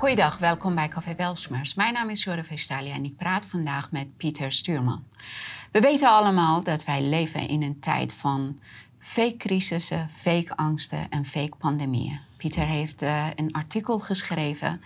[0.00, 1.74] Goeiedag, welkom bij Café Welsmers.
[1.74, 5.04] Mijn naam is Jorde Vestalia en ik praat vandaag met Pieter Stuurman.
[5.72, 8.58] We weten allemaal dat wij leven in een tijd van
[8.98, 12.18] fake crisissen, fake angsten en fake pandemieën.
[12.36, 14.82] Pieter heeft uh, een artikel geschreven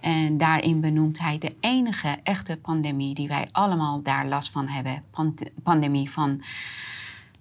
[0.00, 5.04] en daarin benoemt hij de enige echte pandemie die wij allemaal daar last van hebben:
[5.10, 6.42] pand pandemie van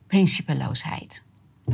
[0.08, 1.22] principeloosheid.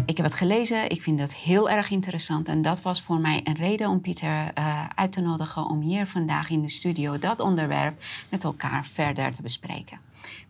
[0.05, 3.41] Ik heb het gelezen, ik vind dat heel erg interessant en dat was voor mij
[3.43, 7.39] een reden om Pieter uh, uit te nodigen om hier vandaag in de studio dat
[7.39, 9.99] onderwerp met elkaar verder te bespreken.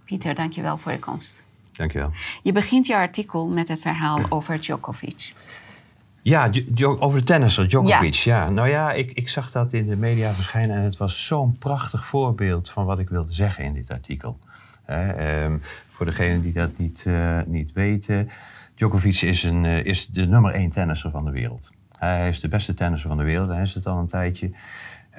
[0.06, 1.48] Pieter, dankjewel voor je komst.
[1.72, 2.12] Dankjewel.
[2.44, 5.34] Je begint je artikel met het verhaal over Djokovic.
[6.22, 6.50] Ja,
[7.00, 8.14] over de tennisser Djokovic.
[8.14, 8.44] Ja.
[8.44, 8.50] ja.
[8.50, 12.06] Nou ja, ik, ik zag dat in de media verschijnen en het was zo'n prachtig
[12.06, 14.40] voorbeeld van wat ik wilde zeggen in dit artikel.
[14.90, 18.30] um, voor degenen die dat niet, uh, niet weten,
[18.80, 21.72] Djokovic is, een, uh, is de nummer één tennisser van de wereld.
[22.00, 24.52] Hij is de beste tennisser van de wereld, hij is het al een tijdje.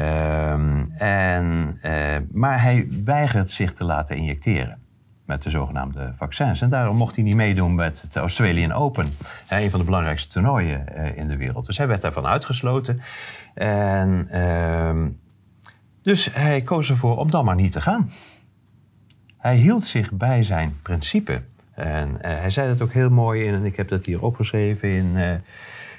[0.01, 4.79] Um, en, uh, maar hij weigert zich te laten injecteren
[5.27, 6.61] met de zogenaamde vaccins.
[6.61, 9.07] En daarom mocht hij niet meedoen met het Australian Open.
[9.49, 11.67] een van de belangrijkste toernooien uh, in de wereld.
[11.67, 13.01] Dus hij werd daarvan uitgesloten.
[13.55, 15.07] En, uh,
[16.03, 18.11] dus hij koos ervoor om dan maar niet te gaan.
[19.37, 21.43] Hij hield zich bij zijn principe.
[21.81, 24.91] En uh, hij zei dat ook heel mooi in, en ik heb dat hier opgeschreven
[24.91, 25.31] in, uh,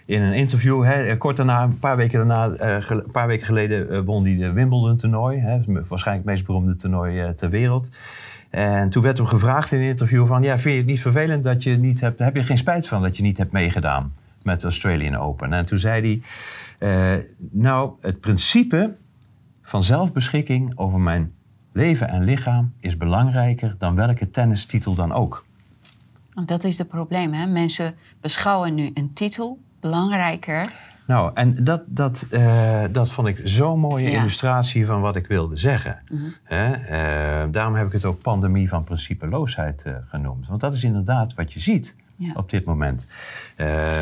[0.05, 0.83] in een interview.
[0.83, 5.41] Hè, kort daarna, een paar weken, daarna, een paar weken geleden, won hij de Wimbledon-toernooi.
[5.65, 7.89] Waarschijnlijk het meest beroemde toernooi ter wereld.
[8.49, 10.43] En toen werd hem gevraagd in een interview van...
[10.43, 12.19] ja, vind je het niet vervelend dat je niet hebt...
[12.19, 15.53] heb je geen spijt van dat je niet hebt meegedaan met de Australian Open?
[15.53, 16.21] En toen zei
[16.79, 17.25] hij...
[17.51, 18.95] Nou, het principe
[19.61, 21.33] van zelfbeschikking over mijn
[21.73, 22.73] leven en lichaam...
[22.79, 25.45] is belangrijker dan welke tennistitel dan ook.
[26.45, 27.47] Dat is het probleem, hè?
[27.47, 33.79] Mensen beschouwen nu een titel belangrijker nou, en dat, dat, uh, dat vond ik zo'n
[33.79, 34.19] mooie ja.
[34.19, 35.99] illustratie van wat ik wilde zeggen.
[36.11, 36.57] Mm -hmm.
[36.57, 40.47] uh, daarom heb ik het ook pandemie van principeloosheid uh, genoemd.
[40.47, 42.33] Want dat is inderdaad wat je ziet ja.
[42.35, 43.07] op dit moment.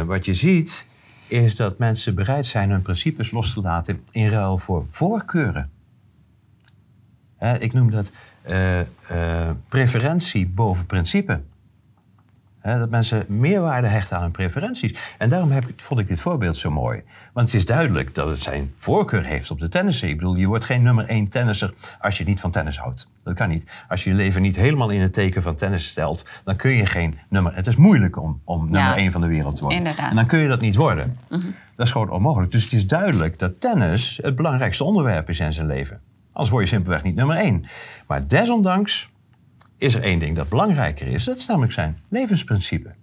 [0.06, 0.86] wat je ziet
[1.28, 5.70] is dat mensen bereid zijn hun principes los te laten in ruil voor voorkeuren.
[7.60, 8.12] ik noem dat
[9.68, 11.42] preferentie boven principe
[12.78, 14.96] dat mensen meerwaarde hechten aan hun preferenties.
[15.18, 17.02] En daarom heb, vond ik dit voorbeeld zo mooi.
[17.34, 20.10] Want het is duidelijk dat het zijn voorkeur heeft op de tennissen.
[20.10, 23.08] Ik bedoel, je wordt geen nummer één tennisser als je niet van tennis houdt.
[23.24, 23.72] Dat kan niet.
[23.90, 26.86] Als je je leven niet helemaal in het teken van tennis stelt, dan kun je
[26.86, 27.56] geen nummer...
[27.56, 29.78] Het is moeilijk om, om nummer ja, één van de wereld te worden.
[29.78, 30.10] Inderdaad.
[30.10, 31.16] En dan kun je dat niet worden.
[31.30, 31.56] Mm -hmm.
[31.76, 32.52] Dat is gewoon onmogelijk.
[32.52, 36.02] Dus het is duidelijk dat tennis het belangrijkste onderwerp is in zijn leven.
[36.32, 37.66] Anders word je simpelweg niet nummer één.
[38.08, 39.10] Maar desondanks
[39.80, 41.24] is er één ding dat belangrijker is.
[41.24, 42.94] Dat is namelijk zijn levensprincipe.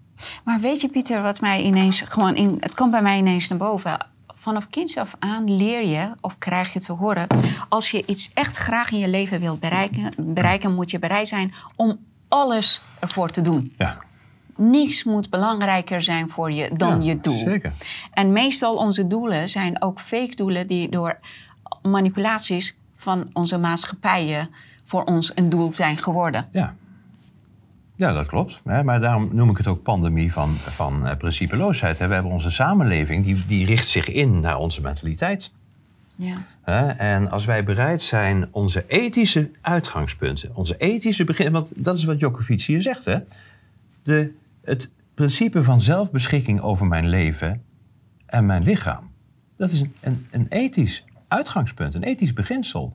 [0.45, 2.57] Maar weet je, Pieter, wat mij ineens gewoon in.
[2.61, 4.07] Het komt bij mij ineens naar boven.
[4.35, 7.27] Vanaf kinds af aan leer je of krijg je te horen.
[7.69, 11.55] Als je iets echt graag in je leven wilt bereiken, bereiken moet je bereid zijn
[11.77, 11.99] om
[12.29, 13.75] alles ervoor te doen.
[13.79, 13.99] Ja.
[14.57, 17.39] Niks moet belangrijker zijn voor je dan ja, je doel.
[17.39, 17.73] Zeker.
[18.13, 21.19] En meestal onze doelen zijn ook fake doelen die door
[21.83, 24.49] manipulaties van onze maatschappijen
[24.87, 26.49] voor ons een doel zijn geworden.
[26.51, 26.75] Ja,
[27.97, 28.61] ja dat klopt.
[28.65, 31.99] Maar daarom noem ik het ook pandemie van, van uh, principeloosheid.
[31.99, 35.53] We hebben onze samenleving, die, die richt zich in naar onze mentaliteit.
[36.17, 36.97] Ja.
[36.97, 42.19] En als wij bereid zijn onze ethische uitgangspunten, onze ethische begin, want dat is wat
[42.19, 43.19] Djokovic hier zegt, hè?
[44.03, 44.33] De,
[44.65, 47.63] het principe van zelfbeschikking over mijn leven
[48.27, 49.11] en mijn lichaam.
[49.57, 52.95] Dat is een, een, een ethisch uitgangspunt, een ethisch beginsel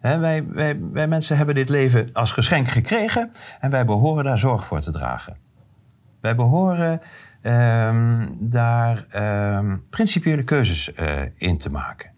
[0.00, 3.30] wij, wij, wij mensen hebben dit leven als geschenk gekregen
[3.60, 5.36] en wij behoren daar zorg voor te dragen.
[6.20, 7.00] Wij behoren
[7.42, 9.06] um, daar
[9.56, 12.10] um, principiële keuzes uh, in te maken.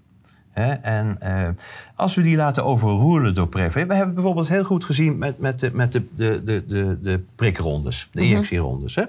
[0.83, 1.49] en uh,
[1.97, 3.89] als we die laten overroelen door preventie.
[3.89, 7.25] We hebben bijvoorbeeld heel goed gezien met, met, de, met de, de, de, de, de
[7.35, 8.95] prikrondes, de injectierondes.
[8.95, 9.05] He.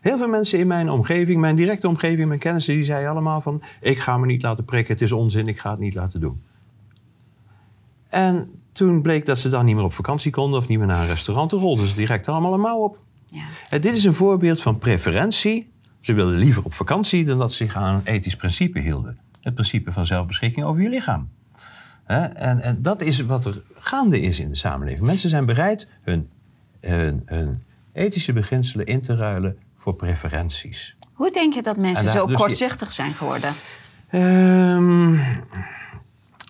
[0.00, 3.62] Heel veel mensen in mijn omgeving, mijn directe omgeving, mijn kennissen, die zeiden allemaal van...
[3.80, 6.42] ik ga me niet laten prikken, het is onzin, ik ga het niet laten doen.
[8.08, 11.00] En toen bleek dat ze dan niet meer op vakantie konden of niet meer naar
[11.00, 11.50] een restaurant.
[11.50, 13.02] Toen rolden ze direct allemaal een mouw op.
[13.26, 13.44] Ja.
[13.70, 15.70] En dit is een voorbeeld van preferentie.
[16.00, 19.18] Ze wilden liever op vakantie dan dat ze zich aan een ethisch principe hielden.
[19.40, 21.28] Het principe van zelfbeschikking over je lichaam.
[22.04, 25.06] En, en, dat is wat er gaande is in de samenleving.
[25.06, 26.28] Mensen zijn bereid hun,
[26.80, 27.62] hun, hun
[27.92, 30.96] ethische beginselen in te ruilen voor preferenties.
[31.12, 33.54] Hoe denk je dat mensen daar, zo dus kortzichtig zijn geworden?
[34.12, 35.20] Um,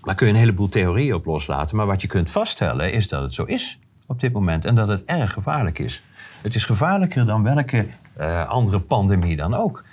[0.08, 1.76] daar kun je een heleboel theorieën op loslaten.
[1.76, 4.64] Maar wat je kunt vaststellen is dat het zo is op dit moment.
[4.64, 6.02] En dat het erg gevaarlijk is.
[6.42, 7.86] Het is gevaarlijker dan welke
[8.20, 9.84] uh, andere pandemie dan ook.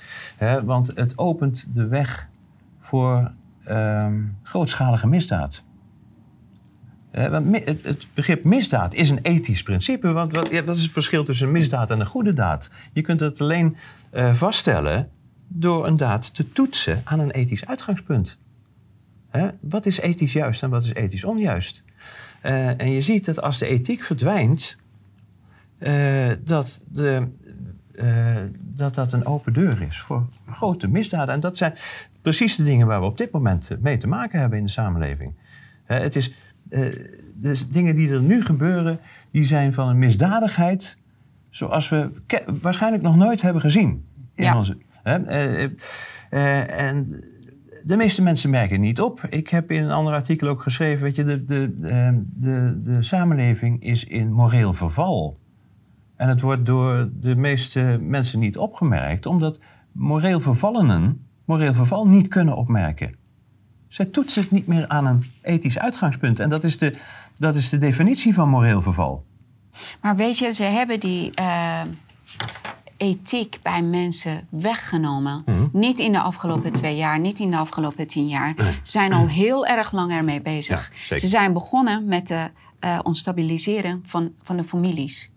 [0.64, 2.28] want het opent de weg
[2.80, 3.32] voor
[3.64, 5.64] ehm, grootschalige misdaad.
[7.12, 10.12] Het, het, begrip misdaad is een ethisch principe.
[10.12, 12.70] Want wat, wat, is het verschil tussen misdaad en een goede daad?
[12.94, 13.78] Je kunt het alleen
[14.14, 15.10] uh, vaststellen
[15.48, 18.38] door een daad te toetsen aan een ethisch uitgangspunt.
[19.36, 19.48] Hè?
[19.60, 21.84] Wat is ethisch juist en wat is ethisch onjuist?
[22.44, 24.78] Uh, en je ziet dat als de ethiek verdwijnt,
[26.44, 27.28] dat de
[27.96, 31.34] uh, dat dat een open deur is voor grote misdaden.
[31.34, 31.74] En dat zijn
[32.22, 35.34] precies de dingen waar we op dit moment mee te maken hebben in de samenleving.
[35.86, 36.34] Het is,
[37.34, 39.00] de dingen die er nu gebeuren,
[39.32, 40.98] die zijn van een misdadigheid
[41.50, 42.10] zoals we
[42.62, 44.06] waarschijnlijk nog nooit hebben gezien.
[44.36, 44.58] In ja.
[44.58, 47.24] onze, en
[47.86, 49.22] de meeste mensen merken het niet op.
[49.30, 51.74] Ik heb in een ander artikel ook geschreven, weet je, de, de,
[52.36, 55.38] de, de samenleving is in moreel verval.
[56.16, 59.60] En het wordt door de meeste mensen niet opgemerkt, omdat
[59.92, 63.16] moreel vervallenen moreel verval niet kunnen opmerken.
[63.88, 66.40] Zij toetsen het niet meer aan een ethisch uitgangspunt.
[66.40, 66.98] En dat is de,
[67.36, 69.26] dat is de definitie van moreel verval.
[70.02, 71.82] Maar weet je, ze hebben die uh,
[72.98, 75.42] ethiek bij mensen weggenomen.
[75.46, 75.55] Mhm.
[75.75, 78.54] Niet in de afgelopen twee jaar, niet in de afgelopen tien jaar.
[78.57, 80.92] Ze zijn al heel erg lang ermee bezig.
[81.07, 85.31] ze zijn begonnen met het uh, onstabiliseren van, van de families.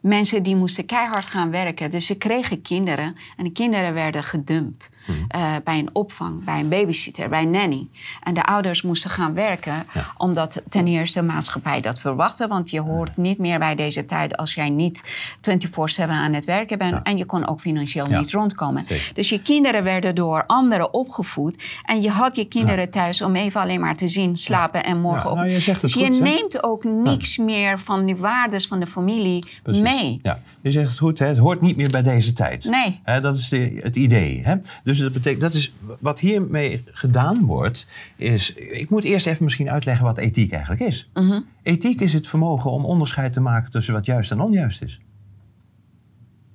[0.00, 1.90] Mensen die moesten keihard gaan werken.
[1.90, 4.90] Dus ze kregen kinderen en de kinderen werden gedumpt.
[5.06, 5.18] Mhm.
[5.28, 7.88] Eh, bij een opvang, bij een babysitter, bij een nanny.
[8.22, 9.86] En de ouders moesten gaan werken,
[10.16, 12.46] omdat ten eerste de maatschappij dat verwachtte.
[12.46, 15.02] Want je hoort niet meer bij deze tijd als jij niet
[15.40, 17.00] 24-7 aan het werken bent.
[17.02, 18.86] En je kon ook financieel niet rondkomen.
[19.14, 21.62] Dus je kinderen werden door anderen opgevoed.
[21.84, 25.30] En je had je kinderen thuis om even alleen maar te zien, slapen en morgen
[25.30, 25.36] op.
[25.36, 28.86] Nou, je zegt het dus je neemt ook niks meer van die waardes van de
[28.86, 30.20] familie mee.
[30.22, 31.26] Ja, je zegt het goed, hè?
[31.26, 32.64] het hoort niet meer bij deze tijd.
[32.64, 33.20] Nee.
[33.20, 34.42] dat is de, het idee.
[34.44, 34.56] Hè?
[34.84, 38.52] Dus dat betekent, dat is, wat hiermee gedaan wordt, is.
[38.52, 41.10] Ik moet eerst even misschien uitleggen wat ethiek eigenlijk is.
[41.14, 41.40] Mhm.
[41.62, 45.00] Ethiek is het vermogen om onderscheid te maken tussen wat juist en onjuist is.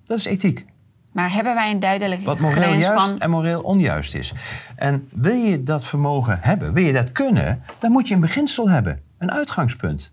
[0.04, 0.66] Dat is ethiek.
[1.12, 3.20] Maar hebben wij een duidelijke Wat moreel juist van...
[3.20, 4.34] en moreel onjuist is.
[4.76, 8.70] En wil je dat vermogen hebben, wil je dat kunnen, dan moet je een beginsel
[8.70, 9.02] hebben.
[9.18, 10.12] Een uitgangspunt.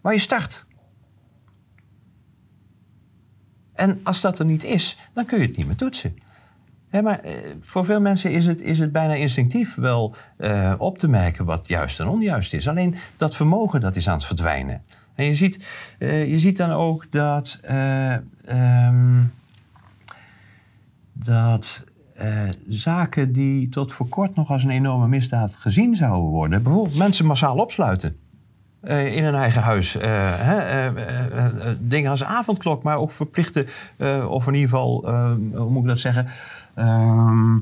[0.00, 0.64] Waar je start.
[3.82, 6.16] En als dat er niet is, dan kun je het niet meer toetsen.
[6.90, 11.08] maar eh, voor veel mensen is het, is het bijna instinctief wel uh, op te
[11.08, 12.68] merken wat juist en onjuist is.
[12.68, 14.82] Alleen dat vermogen dat is aan het verdwijnen.
[15.14, 15.64] En je ziet,
[15.98, 17.60] uh, je ziet dan ook dat,
[18.50, 19.32] um,
[21.12, 21.84] dat
[22.68, 27.26] zaken die tot voor kort nog als een enorme misdaad gezien zouden worden, bijvoorbeeld mensen
[27.26, 28.16] massaal opsluiten.
[28.84, 29.96] Uh, in een eigen huis.
[29.96, 33.66] Uh, hè, uh, dingen als avondklok, maar ook verplichte,
[34.28, 35.10] of in ieder geval,
[35.54, 36.26] hoe moet ik dat zeggen?
[36.74, 37.56] Ehm,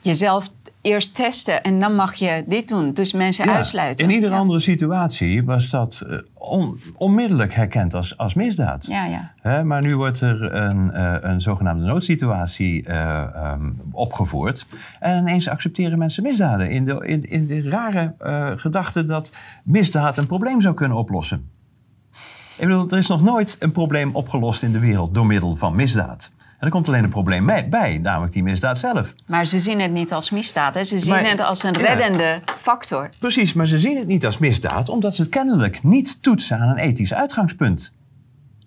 [0.00, 0.48] Jezelf
[0.82, 2.92] eerst testen en dan mag je dit doen.
[2.92, 4.04] Dus mensen uitsluiten.
[4.04, 6.02] In iedere andere situatie was dat
[6.34, 8.86] on, onmiddellijk herkend als, als misdaad.
[8.86, 9.62] Ja, ja.
[9.62, 14.66] maar nu wordt er een, uh, een zogenaamde noodsituatie uh, um, opgevoerd.
[15.00, 16.70] En ineens accepteren mensen misdaden.
[16.70, 19.32] In de, in, in de rare uh, gedachte dat
[19.62, 21.50] misdaad een probleem zou kunnen oplossen.
[22.58, 25.74] Ik bedoel, er is nog nooit een probleem opgelost in de wereld door middel van
[25.74, 26.30] misdaad.
[26.62, 29.14] En er komt alleen een probleem bij, namelijk die misdaad zelf.
[29.26, 30.84] Maar ze zien het niet als misdaad, hè?
[30.84, 33.08] ze zien het als een reddende factor.
[33.18, 36.68] Precies, maar ze zien het niet als misdaad, omdat ze het kennelijk niet toetsen aan
[36.68, 37.92] een ethisch uitgangspunt.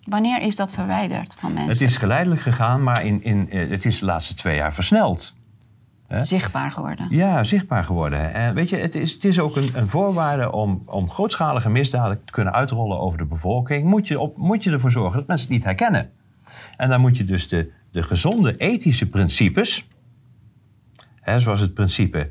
[0.04, 1.72] Wanneer is dat verwijderd van mensen?
[1.72, 5.36] Het is geleidelijk gegaan, maar in, in, eh, het is de laatste twee jaar versneld.
[6.08, 7.06] Zichtbaar geworden.
[7.10, 8.34] Ja, zichtbaar geworden.
[8.34, 12.24] En weet je, het is, het is ook een, een voorwaarde om, om grootschalige misdaden
[12.24, 13.84] te kunnen uitrollen over de bevolking.
[13.84, 16.10] Moet je, op, moet je ervoor zorgen dat mensen het niet herkennen.
[16.76, 19.88] En dan moet je dus de, de gezonde ethische principes,
[21.20, 22.30] hè, zoals het principe,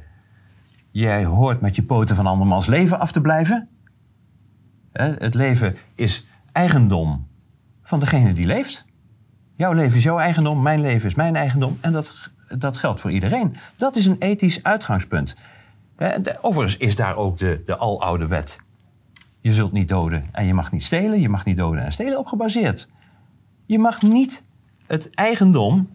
[0.91, 3.69] jij hoort met je poten van andermans leven af te blijven.
[4.91, 7.27] Hè, het leven is eigendom
[7.83, 8.85] van degene die leeft.
[9.55, 13.11] Jouw leven is jouw eigendom, mijn leven is mijn eigendom en dat, dat geldt voor
[13.11, 13.55] iedereen.
[13.75, 15.35] Dat is een ethisch uitgangspunt.
[16.41, 18.59] Overigens is daar ook de, de aloude wet.
[19.41, 22.19] Je zult niet doden en je mag niet stelen, je mag niet doden en stelen
[22.19, 22.89] op gebaseerd.
[23.65, 24.43] Je mag niet
[24.87, 25.89] het eigendom,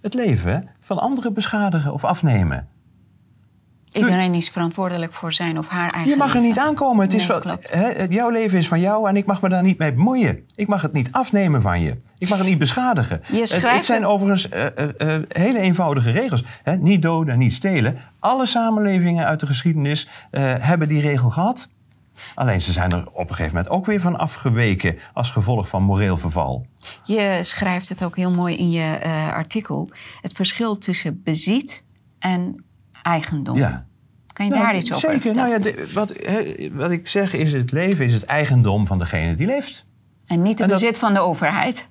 [0.00, 2.68] het leven, van anderen beschadigen of afnemen.
[3.92, 7.04] Iedereen is verantwoordelijk voor zijn of haar eigen Je mag er niet aankomen.
[7.04, 7.58] Het is van,
[8.08, 10.44] jouw leven is van jou en ik mag me daar niet mee bemoeien.
[10.54, 11.96] Ik mag het niet afnemen van je.
[12.18, 13.20] Ik mag het niet beschadigen.
[13.30, 14.64] het, zijn overigens uh,
[14.98, 16.44] uh, hele eenvoudige regels.
[16.80, 17.98] niet doden, niet stelen.
[18.18, 21.68] Alle samenlevingen uit de geschiedenis hebben die regel gehad.
[22.34, 25.82] Alleen ze zijn er op een gegeven moment ook weer van afgeweken als gevolg van
[25.82, 26.66] moreel verval.
[27.04, 29.88] Je schrijft het ook heel mooi in je uh, artikel.
[30.22, 31.82] Het verschil tussen bezit
[32.18, 32.64] en
[33.02, 33.56] eigendom.
[33.56, 33.86] Ja,
[34.36, 35.34] Kan je daar iets over Zeker.
[35.34, 36.12] Nou ja, wat,
[36.72, 39.84] wat ik zeg is, het leven is het eigendom van degene die leeft.
[40.26, 41.86] En niet het bezit van de overheid.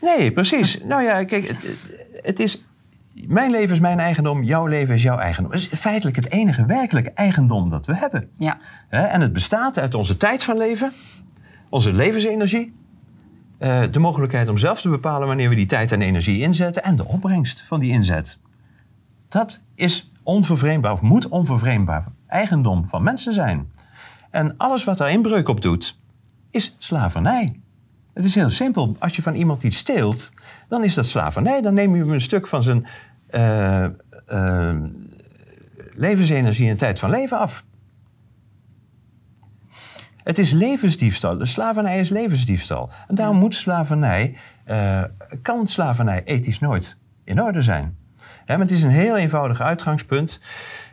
[0.00, 0.78] Nee, precies.
[0.84, 1.58] Nou ja, kijk, het,
[2.22, 2.64] het, is...
[3.14, 5.52] Mijn leven is mijn eigendom, jouw leven is jouw eigendom.
[5.52, 8.30] Het is feitelijk het enige werkelijke eigendom dat we hebben.
[8.36, 8.58] Ja.
[8.88, 10.92] En het bestaat uit onze tijd van leven,
[11.68, 12.74] onze levensenergie,
[13.58, 16.96] eh, de mogelijkheid om zelf te bepalen wanneer we die tijd en energie inzetten en
[16.96, 18.38] de opbrengst van die inzet.
[19.28, 23.70] Dat is onvervreemdbaar of moet onvervreemdbaar eigendom van mensen zijn.
[24.30, 25.98] En alles wat daar inbreuk op doet,
[26.50, 27.60] is slavernij.
[28.14, 28.96] Het is heel simpel.
[28.98, 30.32] Als je van iemand iets steelt,
[30.68, 31.60] dan is dat slavernij.
[31.60, 32.86] Dan neem je hem een stuk van zijn
[33.30, 33.86] uh,
[34.32, 34.74] uh,
[35.94, 37.64] levensenergie en tijd van leven af.
[40.22, 41.38] Het is levensdiefstal.
[41.38, 42.90] De slavernij is levensdiefstal.
[43.08, 44.36] En daarom moet slavernij,
[44.70, 45.04] uh,
[45.42, 47.96] kan slavernij ethisch nooit in orde zijn.
[48.46, 50.40] maar het is een heel eenvoudig uitgangspunt.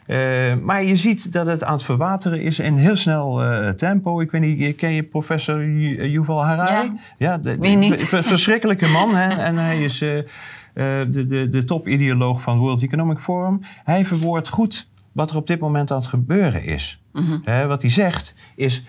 [0.07, 4.21] Uh, maar je ziet dat het aan het verwateren is in heel snel uh, tempo.
[4.21, 6.87] Ik weet niet, ken je professor Yuval Harari?
[6.87, 8.05] Ja, ja de, niet?
[8.05, 9.15] Verschrikkelijke man.
[9.15, 9.29] hè?
[9.29, 10.09] En hij is uh,
[10.73, 13.59] de, de, de topideoloog van World Economic Forum.
[13.83, 17.01] Hij verwoordt goed wat er op dit moment aan het gebeuren is.
[17.13, 17.67] Mm -hmm.
[17.67, 18.83] wat hij zegt is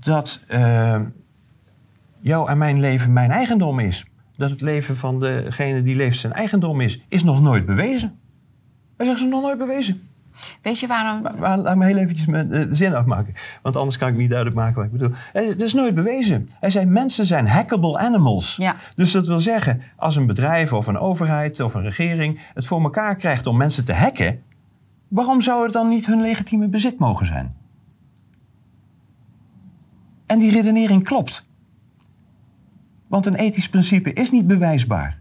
[0.00, 0.40] dat
[2.20, 4.04] jouw en mijn leven mijn eigendom is.
[4.36, 8.20] Dat het leven van degene die leeft zijn eigendom is, is nog nooit bewezen.
[9.02, 10.08] Hij zegt ze nog nooit bewezen.
[10.62, 11.22] Weet je waarom?
[11.38, 13.34] Maar, laat me heel eventjes mijn uh, zin afmaken.
[13.62, 15.10] Want anders kan ik niet duidelijk maken wat ik bedoel.
[15.32, 16.50] Het is nooit bewezen.
[16.60, 18.56] Hij zei, mensen zijn hackable animals.
[18.56, 18.76] Ja.
[18.94, 22.82] Dus dat wil zeggen, als een bedrijf of een overheid of een regering het voor
[22.82, 24.42] elkaar krijgt om mensen te hacken,
[25.08, 27.54] waarom zou het dan niet hun legitieme bezit mogen zijn?
[30.26, 31.48] En die redenering klopt.
[33.06, 35.18] Want een ethisch principe is niet bewijsbaar.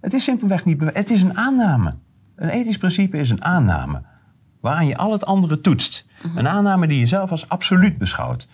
[0.00, 1.02] Het is simpelweg niet bewijsbaar.
[1.02, 1.94] Het is een aanname.
[2.38, 4.02] Een ethisch principe is een aanname
[4.60, 6.06] waaraan je al het andere toetst.
[6.22, 6.38] Mhm.
[6.38, 8.48] Een aanname die je zelf als absoluut beschouwt.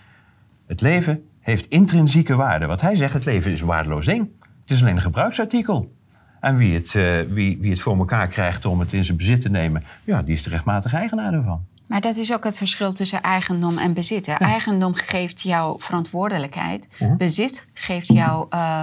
[0.67, 2.67] Het leven heeft intrinsieke waarde.
[2.67, 4.29] Wat hij zegt, het leven is een waardeloos ding.
[4.61, 5.93] Het is alleen een gebruiksartikel.
[6.41, 9.41] En wie het, uh, wie, wie het voor elkaar krijgt om het in zijn bezit
[9.41, 11.67] te nemen, ja, die is de rechtmatige eigenaar ervan.
[11.87, 14.29] Maar dat is ook het verschil tussen eigendom en bezit.
[14.29, 16.89] Eigendom geeft jou verantwoordelijkheid.
[16.99, 17.17] Mhm.
[17.17, 18.83] Bezit geeft jou uh,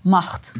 [0.00, 0.52] macht.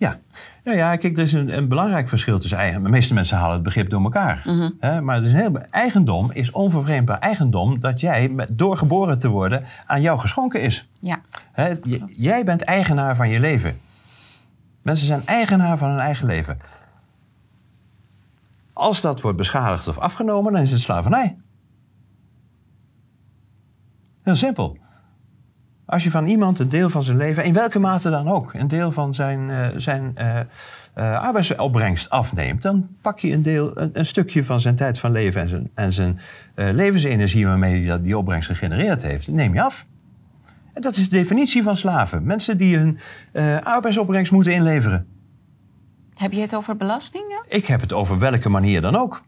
[0.00, 0.18] Ja,
[0.64, 2.82] nou ja, kijk, er is een, een belangrijk verschil tussen eigen.
[2.82, 4.42] De meeste mensen halen het begrip door elkaar.
[4.44, 9.28] Mm maar er is een heel, eigendom is onvervreemdbaar eigendom dat jij, door geboren te
[9.28, 10.88] worden, aan jou geschonken is.
[11.00, 11.20] Ja.
[12.06, 13.80] jij bent eigenaar van je leven.
[14.82, 16.58] Mensen zijn eigenaar van hun eigen leven.
[18.72, 21.36] Als dat wordt beschadigd of afgenomen, dan is het slavernij.
[24.22, 24.78] Heel simpel.
[25.90, 28.68] Als je van iemand een deel van zijn leven, in welke mate dan ook, een
[28.68, 34.06] deel van zijn, uh, zijn uh, arbeidsopbrengst afneemt, dan pak je een, deel, een, een,
[34.06, 36.20] stukje van zijn tijd van leven en zijn, en zijn
[36.54, 39.86] levensenergie waarmee hij die opbrengst gegenereerd heeft, neem je af.
[40.72, 42.24] En dat is de definitie van slaven.
[42.24, 42.98] Mensen die hun
[43.64, 45.06] arbeidsopbrengst moeten inleveren.
[46.20, 47.44] Heb je het over belastingen?
[47.48, 49.22] Ik heb het over welke manier dan ook.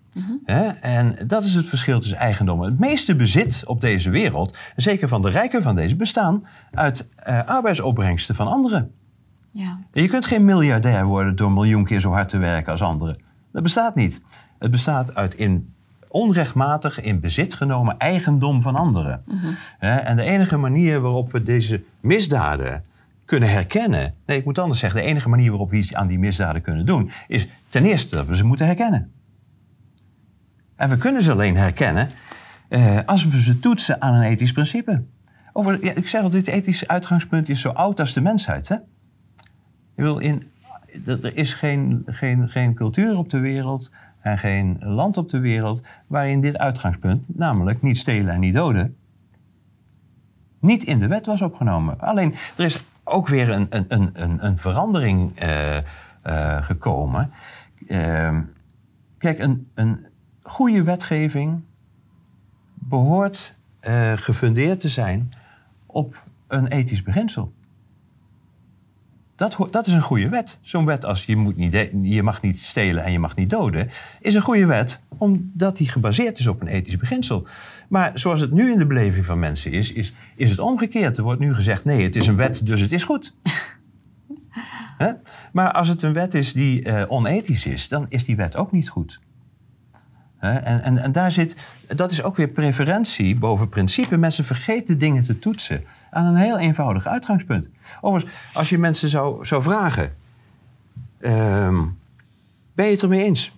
[0.80, 2.70] En dat is het verschil tussen eigendommen.
[2.70, 7.44] Het meeste bezit op deze wereld, zeker van de rijken van deze, bestaan uit uh,
[7.44, 8.92] arbeidsopbrengsten van anderen.
[9.52, 9.78] Ja.
[9.92, 13.18] Je kunt geen miljardair worden door een miljoen keer zo hard te werken als anderen.
[13.52, 14.20] Dat bestaat niet.
[14.58, 15.74] Het bestaat uit in
[16.08, 19.22] onrechtmatig in bezit genomen eigendom van anderen.
[19.26, 19.52] Mhm.
[19.78, 22.84] En de enige manier waarop we deze misdaden
[23.24, 24.14] kunnen herkennen.
[24.26, 26.86] Nee, ik moet anders zeggen, de enige manier waarop we iets aan die misdaden kunnen
[26.86, 29.12] doen, is ten eerste dat we ze moeten herkennen.
[30.76, 32.08] En we kunnen ze alleen herkennen
[32.68, 35.04] eh, als we ze toetsen aan een ethisch principe.
[35.52, 38.68] Over, ja, ik zeg al, dit ethische uitgangspunt is zo oud als de mensheid.
[38.68, 38.74] Hè?
[39.94, 40.50] Ik wil in,
[41.06, 45.86] er is geen, geen, geen cultuur op de wereld en geen land op de wereld
[46.06, 48.96] waarin dit uitgangspunt, namelijk niet stelen en niet doden,
[50.60, 52.00] niet in de wet was opgenomen.
[52.00, 55.82] Alleen er is ook weer een, een, een, een verandering uh, uh,
[56.64, 57.32] gekomen.
[57.88, 58.38] Uh,
[59.18, 60.06] kijk, een, een,
[60.42, 61.62] goede wetgeving
[62.74, 65.32] behoort uh, gefundeerd te zijn
[65.86, 67.52] op een ethisch beginsel.
[69.50, 70.58] Dat, dat is een goede wet.
[70.60, 73.90] Zo'n wet als je, moet niet je mag niet stelen en je mag niet doden,
[74.20, 77.46] is een goede wet omdat die gebaseerd is op een ethisch beginsel.
[77.88, 81.16] Maar zoals het nu in de beleving van mensen is, is, is het omgekeerd.
[81.16, 83.34] Er wordt nu gezegd: nee, het is een wet, dus het is goed.
[85.52, 88.72] Maar als het een wet is die uh, onethisch is, dan is die wet ook
[88.72, 89.20] niet goed.
[90.42, 91.54] En, en, en daar zit,
[91.86, 94.16] dat is ook weer preferentie boven principe.
[94.16, 97.68] Mensen vergeten dingen te toetsen aan een heel eenvoudig uitgangspunt.
[98.00, 100.14] Overigens, als je mensen zou, zou vragen:
[101.20, 101.98] um,
[102.74, 103.52] ben je het ermee eens?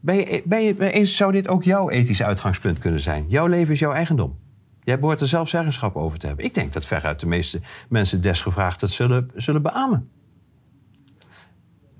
[0.00, 3.24] Ben je, ben je eens, zou dit ook jouw ethisch uitgangspunt kunnen zijn?
[3.28, 4.38] Jouw leven is jouw eigendom.
[4.82, 6.44] Jij behoort er zelf zeggenschap over te hebben.
[6.44, 10.08] Ik denk dat veruit de meeste mensen desgevraagd dat zullen, zullen beamen.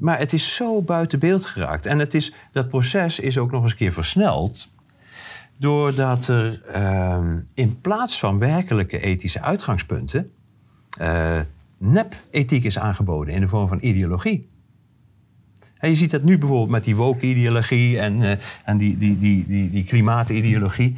[0.01, 1.87] Maar het is zo buiten beeld geraakt.
[1.87, 4.69] En het is, dat proces is ook nog eens een keer versneld.
[5.59, 7.19] Doordat er uh,
[7.55, 10.31] in plaats van werkelijke ethische uitgangspunten.
[11.01, 11.39] Uh,
[11.79, 14.49] nep-ethiek is aangeboden in de vorm van ideologie.
[15.79, 18.31] En je ziet dat nu bijvoorbeeld met die woke-ideologie en, uh,
[18.65, 20.97] en die, die, die, die, die klimaatideologie.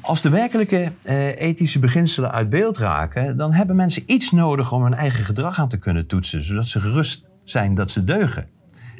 [0.00, 4.82] Als de werkelijke uh, ethische beginselen uit beeld raken, dan hebben mensen iets nodig om
[4.82, 8.48] hun eigen gedrag aan te kunnen toetsen, zodat ze gerust zijn dat ze deugen.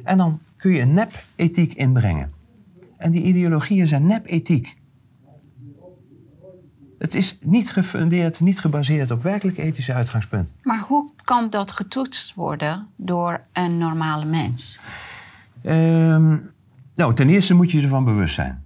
[0.04, 2.32] En dan kun je nep-ethiek inbrengen.
[2.96, 4.78] En die ideologieën zijn nep-ethiek.
[6.98, 10.54] Het is niet gefundeerd, niet gebaseerd op werkelijk ethische uitgangspunten.
[10.62, 14.78] Maar hoe kan dat getoetst worden door een normale mens?
[15.64, 16.50] Um,
[16.94, 18.64] nou, ten eerste moet je ervan bewust zijn.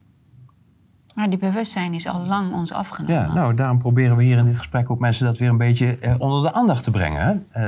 [1.14, 3.14] Maar die bewustzijn is al lang ons afgenomen.
[3.14, 5.98] Ja, nou, daarom proberen we hier in dit gesprek ook mensen dat weer een beetje
[5.98, 7.44] eh, onder de aandacht te brengen.
[7.50, 7.62] Eh,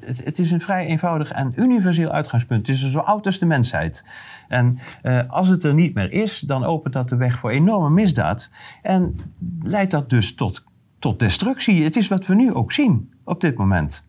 [0.00, 2.66] het, het, is een vrij eenvoudig en universeel uitgangspunt.
[2.66, 4.04] Het is zo oud als de mensheid.
[4.48, 7.90] En eh, als het er niet meer is, dan opent dat de weg voor enorme
[7.90, 8.50] misdaad.
[8.82, 9.16] En
[9.62, 10.64] leidt dat dus tot,
[10.98, 11.84] tot destructie.
[11.84, 14.04] Het is wat we nu ook zien op dit moment.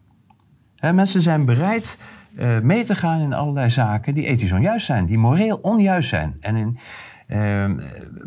[0.76, 1.98] Hè, mensen zijn bereid
[2.40, 6.38] uh, mee te gaan in allerlei zaken die ethisch onjuist zijn, die moreel onjuist zijn.
[6.40, 6.78] En in
[7.27, 7.80] Ehm,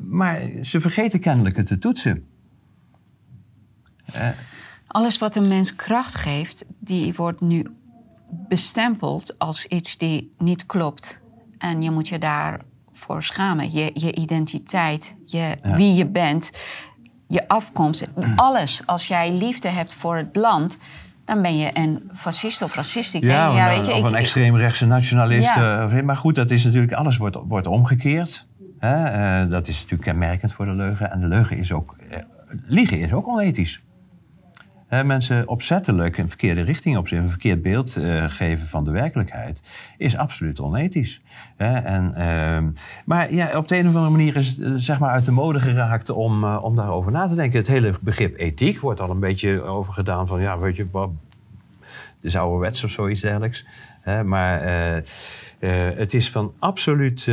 [0.03, 2.25] maar ze vergeten kennelijk het te toetsen.
[4.17, 4.29] Uh,
[4.87, 7.67] Alles wat een mens kracht geeft, die wordt nu
[8.49, 11.21] bestempeld als iets die niet klopt.
[11.59, 13.73] En je moet je daarvoor schamen.
[13.73, 16.51] Je, je identiteit, je, wie je bent,
[17.29, 18.83] je afkomst, alles.
[18.87, 20.77] Als jij liefde hebt voor het land,
[21.25, 23.15] dan ben je een fascist of racist.
[23.15, 25.55] Ik ja, ja weet je, of een extreemrechtse nationalist.
[25.55, 25.89] Ja.
[25.93, 28.47] Uh, maar goed, dat is natuurlijk, alles wordt, wordt omgekeerd.
[28.79, 29.43] Hè?
[29.45, 31.11] Uh, dat is natuurlijk kenmerkend voor de leugen.
[31.11, 32.17] En de leugen is ook, uh,
[32.67, 33.85] liegen is ook onethisch.
[34.91, 39.61] Uh, mensen opzettelijk een verkeerde richting op een verkeerd beeld geven van de werkelijkheid,
[39.97, 41.23] is absoluut onethisch.
[41.57, 42.71] En, ehm,
[43.05, 45.61] maar ja, op de een of andere manier is het zeg maar uit de mode
[45.61, 47.59] geraakt om, om daarover na te denken.
[47.59, 50.87] Het hele begrip ethiek wordt al een beetje overgedaan van, ja, weet je,
[52.21, 53.67] de ouderwets of zoiets dergelijks.
[54.25, 54.63] maar
[55.97, 57.29] het is van absoluut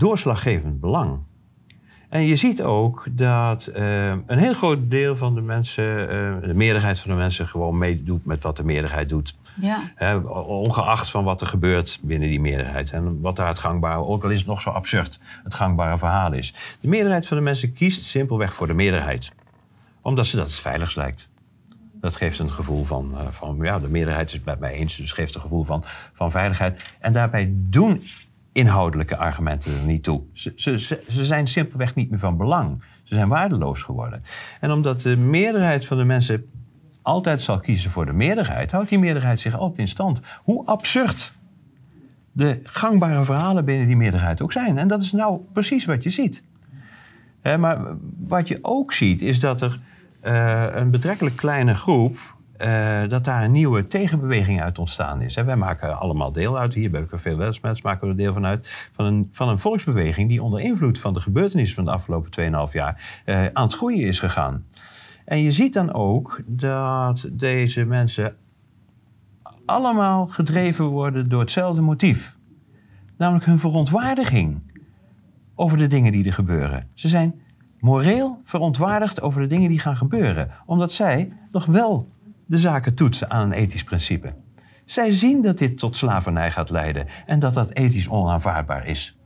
[0.00, 1.18] doorslaggevend belang.
[2.08, 6.54] En je ziet ook dat uh, een heel groot deel van de mensen, uh, de
[6.54, 9.34] meerderheid van de mensen, gewoon meedoet met wat de meerderheid doet.
[9.60, 9.92] Ja.
[10.46, 12.90] ongeacht van wat er gebeurt binnen die meerderheid.
[12.90, 16.32] En wat daar het gangbare, ook al is het nog zo absurd, het gangbare verhaal
[16.32, 16.54] is.
[16.80, 19.32] De meerderheid van de mensen kiest simpelweg voor de meerderheid.
[20.00, 21.28] Omdat ze dat het veiligst lijkt.
[22.00, 24.96] Dat geeft een gevoel van, uh, van ja, de meerderheid is het met mij eens,
[24.96, 25.82] dus geeft een gevoel van,
[26.12, 26.94] van veiligheid.
[26.98, 28.02] En daarbij doen
[28.52, 30.22] inhoudelijke argumenten er niet toe.
[30.32, 32.82] Ze, ze, ze zijn simpelweg niet meer van belang.
[33.02, 34.22] Ze zijn waardeloos geworden.
[34.60, 36.50] En omdat de meerderheid van de mensen
[37.02, 40.22] altijd zal kiezen voor de meerderheid, houdt die meerderheid zich altijd in stand.
[40.42, 41.34] Hoe absurd
[42.32, 44.78] de gangbare verhalen binnen die meerderheid ook zijn.
[44.78, 46.42] En dat is nou precies wat je ziet.
[47.42, 49.80] maar wat je ook ziet, is dat er
[50.24, 52.18] uh, een betrekkelijk kleine groep
[52.60, 55.34] uh, dat daar een nieuwe tegenbeweging uit ontstaan is.
[55.34, 58.88] Wij maken allemaal deel uit, hier bij Café Welsmets maken we er deel van uit,
[58.92, 62.72] van een, van een volksbeweging die onder invloed van de gebeurtenissen van de afgelopen 2,5
[62.72, 64.64] jaar uh, aan het groeien is gegaan.
[65.24, 68.36] En je ziet dan ook dat deze mensen
[69.66, 72.36] allemaal gedreven worden door hetzelfde motief.
[73.16, 74.62] Namelijk hun verontwaardiging
[75.54, 76.88] over de dingen die er gebeuren.
[76.94, 77.40] Ze zijn
[77.78, 82.08] moreel verontwaardigd over de dingen die gaan gebeuren, omdat zij nog wel
[82.50, 84.34] de zaken toetsen aan een ethisch principe.
[84.84, 89.18] Zij zien dat dit tot slavernij gaat leiden en dat dat ethisch onaanvaardbaar is.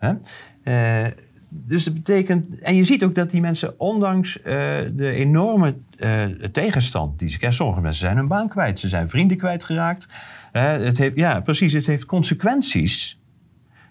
[0.00, 1.06] Uh,
[1.48, 4.44] dus dat betekent, en je ziet ook dat die mensen, ondanks uh,
[4.92, 9.08] de enorme uh, tegenstand die ze krijgen, sommige mensen zijn hun baan kwijt, ze zijn
[9.08, 10.06] vrienden kwijtgeraakt.
[10.52, 13.18] het heeft, ja, precies, het heeft consequenties.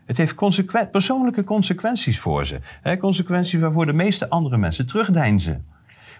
[0.05, 2.59] Het heeft consequen persoonlijke consequenties voor ze.
[2.81, 5.65] Hè, consequenties waarvoor de meeste andere mensen terugdeinzen.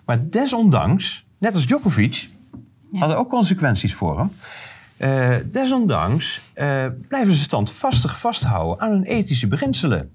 [0.06, 2.30] Maar desondanks net als Djokovic,
[2.92, 4.32] hadden ook consequenties voor hem.
[4.98, 10.12] Uh, desondanks uh, blijven ze standvastig vasthouden aan hun ethische beginselen.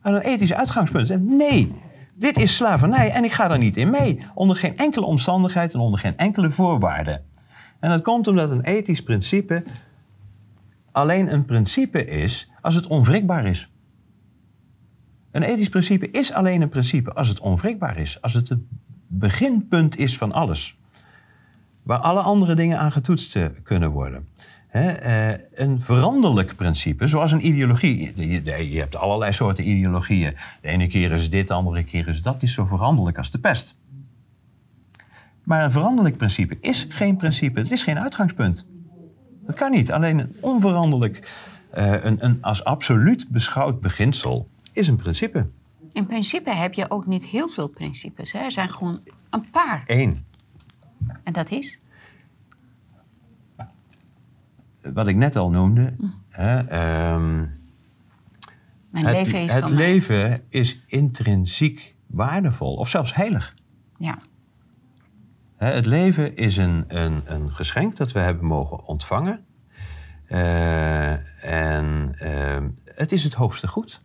[0.00, 1.10] Aan hun ethische uitgangspunt.
[1.10, 1.72] En nee,
[2.14, 4.26] dit is slavernij en ik ga daar niet in mee.
[4.34, 7.22] Onder geen enkele omstandigheid en onder geen enkele voorwaarde.
[7.80, 9.64] En dat komt omdat een ethisch principe
[10.92, 13.68] alleen een principe is als het onwrikbaar is.
[15.30, 18.20] Een ethisch principe is alleen een principe als het onwrikbaar is.
[18.20, 18.60] Als het het
[19.18, 20.76] beginpunt is van alles.
[21.82, 24.28] Waar alle andere dingen aan getoetst eh, kunnen worden.
[24.68, 28.12] eh, een veranderlijk principe, zoals een ideologie.
[28.70, 30.34] Je, hebt allerlei soorten ideologieën.
[30.60, 32.42] De ene keer is dit, de andere keer is dat.
[32.42, 33.76] Is zo veranderlijk als de pest.
[35.42, 37.60] Maar een veranderlijk principe is geen principe.
[37.60, 38.66] Het is geen uitgangspunt.
[39.46, 39.92] Dat kan niet.
[39.92, 41.32] Alleen een onveranderlijk,
[41.78, 45.46] uh, een, een als absoluut beschouwd beginsel is een principe.
[45.92, 48.32] In principe heb je ook niet heel veel principes.
[48.32, 48.38] Hè?
[48.38, 49.00] Er zijn gewoon
[49.30, 49.82] een paar.
[49.86, 50.26] Eén.
[51.22, 51.80] En dat is?
[54.80, 55.94] Wat ik net al noemde.
[55.98, 56.06] Hm.
[56.28, 56.58] Hè,
[57.14, 57.60] um,
[58.90, 62.74] Mijn het, leven is Het leven is intrinsiek waardevol.
[62.74, 63.54] Of zelfs heilig.
[63.98, 64.18] Ja.
[65.56, 69.44] Het leven is een, een, een geschenk dat we hebben mogen ontvangen.
[70.28, 71.10] Uh,
[71.44, 74.00] en uh, het is het hoogste goed.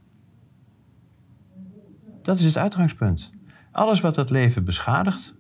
[2.27, 3.29] Dat is het uitgangspunt.
[3.71, 5.33] Alles wat het leven beschadigt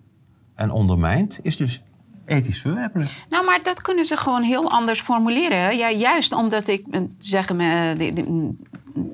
[0.55, 1.81] en ondermijnt, is dus
[2.25, 3.11] ethisch verwerpelijk.
[3.29, 5.77] Nou, maar dat kunnen ze gewoon heel anders formuleren.
[5.77, 7.57] Ja, juist omdat ik, eh, zeggen
[7.97, 8.53] de, de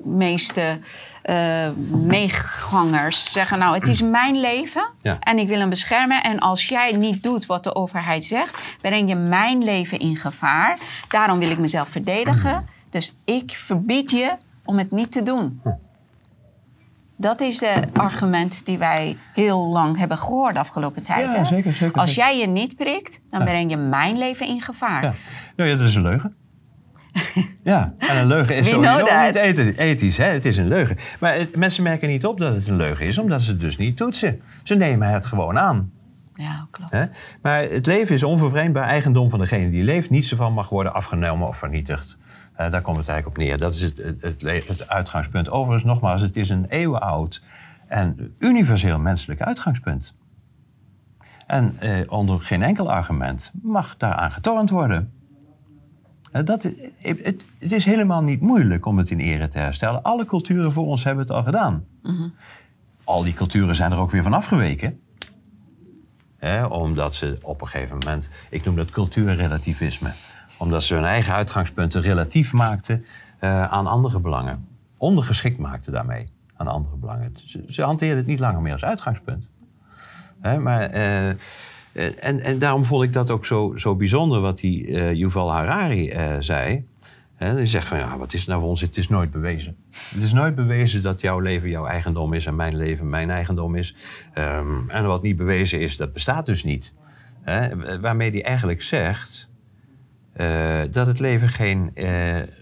[0.04, 0.78] meeste
[1.24, 1.70] uh,
[2.06, 4.86] meegangers zeggen: Nou, het is mijn leven
[5.20, 6.22] en ik wil hem beschermen.
[6.22, 10.78] En als jij niet doet wat de overheid zegt, breng je mijn leven in gevaar.
[11.08, 12.66] Daarom wil ik mezelf verdedigen.
[12.90, 15.60] Dus ik verbied je om het niet te doen.
[17.16, 21.32] Dat is de argument die wij heel lang hebben gehoord de afgelopen tijd.
[21.32, 22.00] Ja, zeker, zeker.
[22.00, 25.02] Als jij je niet prikt, dan breng je mijn leven in gevaar.
[25.02, 25.14] Ja.
[25.56, 26.34] Nou ja, dat is een leugen.
[27.62, 28.96] Ja, en een leugen is sowieso
[29.26, 29.76] niet ethisch.
[29.76, 30.24] ethisch hè?
[30.24, 30.96] Het is een leugen.
[31.20, 33.96] Maar mensen merken niet op dat het een leugen is, omdat ze het dus niet
[33.96, 34.42] toetsen.
[34.62, 35.92] Ze nemen het gewoon aan.
[36.34, 36.90] Ja, klopt.
[36.90, 37.04] Hè?
[37.42, 40.10] Maar het leven is onvervreemdbaar eigendom van degene die leeft.
[40.10, 42.16] Niets ervan mag worden afgenomen of vernietigd.
[42.60, 43.58] Uh, daar komt het eigenlijk op neer.
[43.58, 45.50] Dat is het, het, het, uitgangspunt.
[45.50, 47.42] Overigens, nogmaals, het is een eeuwenoud
[47.86, 50.14] en universeel menselijk uitgangspunt.
[51.46, 55.12] En eh, onder geen enkel argument mag daaraan getornd worden.
[56.42, 56.92] Dat, het,
[57.58, 60.02] het, is helemaal niet moeilijk om het in ere te herstellen.
[60.02, 61.84] Alle culturen voor ons hebben het al gedaan.
[62.02, 62.28] Mhm.
[63.04, 65.00] Al die culturen zijn er ook weer van afgeweken.
[66.68, 70.12] omdat ze op een gegeven moment, ik noem dat cultuurrelativisme,
[70.58, 73.04] omdat ze hun eigen uitgangspunten relatief maakten
[73.40, 74.66] uh, aan andere belangen.
[74.96, 77.34] Ondergeschikt maakten daarmee aan andere belangen.
[77.68, 79.48] Ze, hanteerden het niet langer meer als uitgangspunt.
[80.42, 80.94] maar.
[80.94, 81.36] Uh, eh,
[82.20, 86.12] en, en daarom vond ik dat ook zo, zo bijzonder wat die uh, Yuval Harari
[86.40, 86.86] zei.
[87.34, 88.80] Hij zegt van ja, wat is nou voor ons?
[88.80, 89.76] Het is nooit bewezen.
[89.90, 93.74] Het is nooit bewezen dat jouw leven jouw eigendom is en mijn leven mijn eigendom
[93.74, 93.94] is.
[94.38, 96.94] Um, en wat niet bewezen is, dat bestaat dus niet.
[98.00, 99.48] waarmee hij eigenlijk zegt
[100.36, 101.90] uh, dat het leven geen,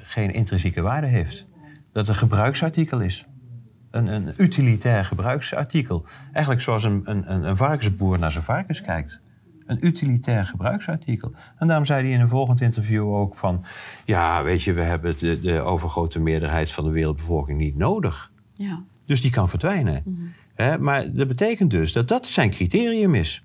[0.05, 1.47] geen intrinsieke waarde heeft.
[1.93, 3.27] Dat het een gebruiksartikel is.
[3.91, 6.05] Een, een utilitair gebruiksartikel.
[6.33, 9.21] Eigenlijk zoals een, een, een varkensboer naar zijn varkens kijkt
[9.67, 11.33] een utilitair gebruiksartikel.
[11.59, 13.65] En daarom zei hij in een volgend interview ook van...
[14.05, 18.31] ja, weet je, we hebben de, de overgrote meerderheid van de wereldbevolking niet nodig.
[18.55, 18.83] Ja.
[19.07, 20.03] Dus die kan verdwijnen.
[20.57, 20.83] Mhm.
[20.83, 23.45] maar dat betekent dus dat dat zijn criterium is.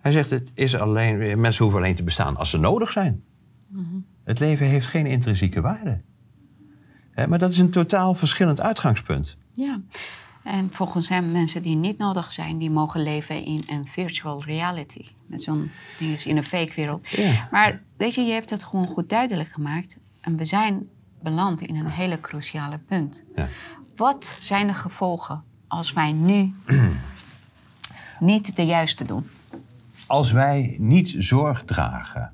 [0.00, 3.22] Hij zegt, het is alleen, mensen hoeven alleen te bestaan als ze nodig zijn.
[4.24, 6.00] Het leven heeft geen intrinsieke waarde.
[7.28, 9.36] maar dat is een totaal verschillend uitgangspunt.
[9.52, 9.80] Ja.
[10.42, 15.06] En volgens hem, mensen die niet nodig zijn, die mogen leven in een virtual reality.
[15.26, 17.08] Met zo'n ding in een fake wereld.
[17.50, 19.96] Maar weet je, je hebt het gewoon goed duidelijk gemaakt.
[20.20, 20.88] En we zijn
[21.22, 23.24] beland in een hele cruciale punt.
[23.36, 23.48] Ja.
[23.96, 26.54] Wat zijn de gevolgen als wij nu
[28.20, 29.30] niet de juiste doen?
[30.06, 32.32] Als wij niet zorg dragen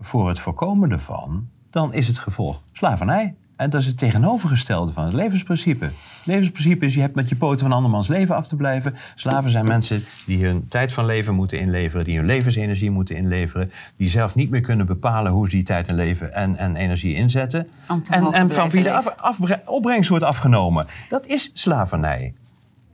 [0.00, 3.34] voor het voorkomen ervan, dan is het gevolg slavernij.
[3.56, 5.84] En dat is het tegenovergestelde van het levensprincipe.
[5.84, 8.96] Het levensprincipe is, je hebt met je poten van andermans leven af te blijven.
[9.14, 13.70] Slaven zijn mensen die hun tijd van leven moeten inleveren, die hun levensenergie moeten inleveren,
[13.96, 17.14] die zelf niet meer kunnen bepalen hoe ze die tijd en leven en, en energie
[17.14, 17.68] inzetten.
[18.10, 20.86] En, en van wie de af, opbrengst wordt afgenomen.
[21.08, 22.34] Dat is slavernij.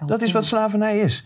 [0.07, 1.25] Dat is wat slavernij is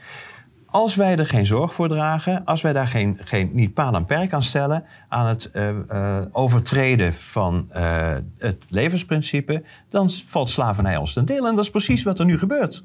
[0.70, 4.04] als wij er geen zorg voor dragen, als wij daar geen, geen, niet paal en
[4.04, 10.96] perk aan stellen aan het uh, uh, overtreden van uh, het levensprincipe, dan valt slavernij
[10.96, 11.46] ons ten deel.
[11.46, 12.84] En dat is precies wat er nu gebeurt.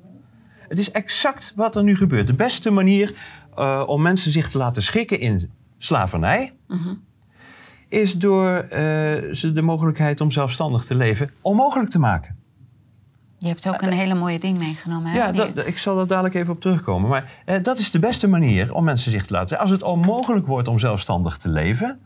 [0.68, 2.28] Het is exact wat er nu gebeurt.
[2.28, 3.14] De beste manier
[3.86, 6.94] om mensen zich te laten schikken in slavernij, mhm.
[7.88, 8.66] is door
[9.32, 12.43] ze de mogelijkheid om zelfstandig te leven onmogelijk te maken.
[13.44, 15.12] Je hebt ook een hele mooie ding meegenomen.
[15.12, 15.18] Hè?
[15.18, 17.10] Ja, dat, ik zal daar dadelijk even op terugkomen.
[17.10, 19.60] Maar eh, dat is de beste manier om mensen zich te laten.
[19.60, 22.00] Als het onmogelijk wordt om zelfstandig te leven.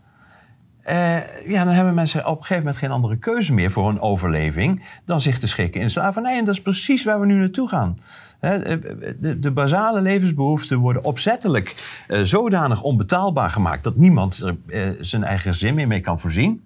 [0.82, 4.00] Eh, ja, dan hebben mensen op een gegeven moment geen andere keuze meer voor hun
[4.00, 4.84] overleving.
[5.04, 6.38] dan zich te schikken in slavernij.
[6.38, 7.98] En dat is precies waar we nu naartoe gaan.
[8.40, 13.84] de, de, basale levensbehoeften worden opzettelijk zodanig onbetaalbaar gemaakt.
[13.84, 16.62] dat niemand er zijn eigen zin meer mee kan voorzien.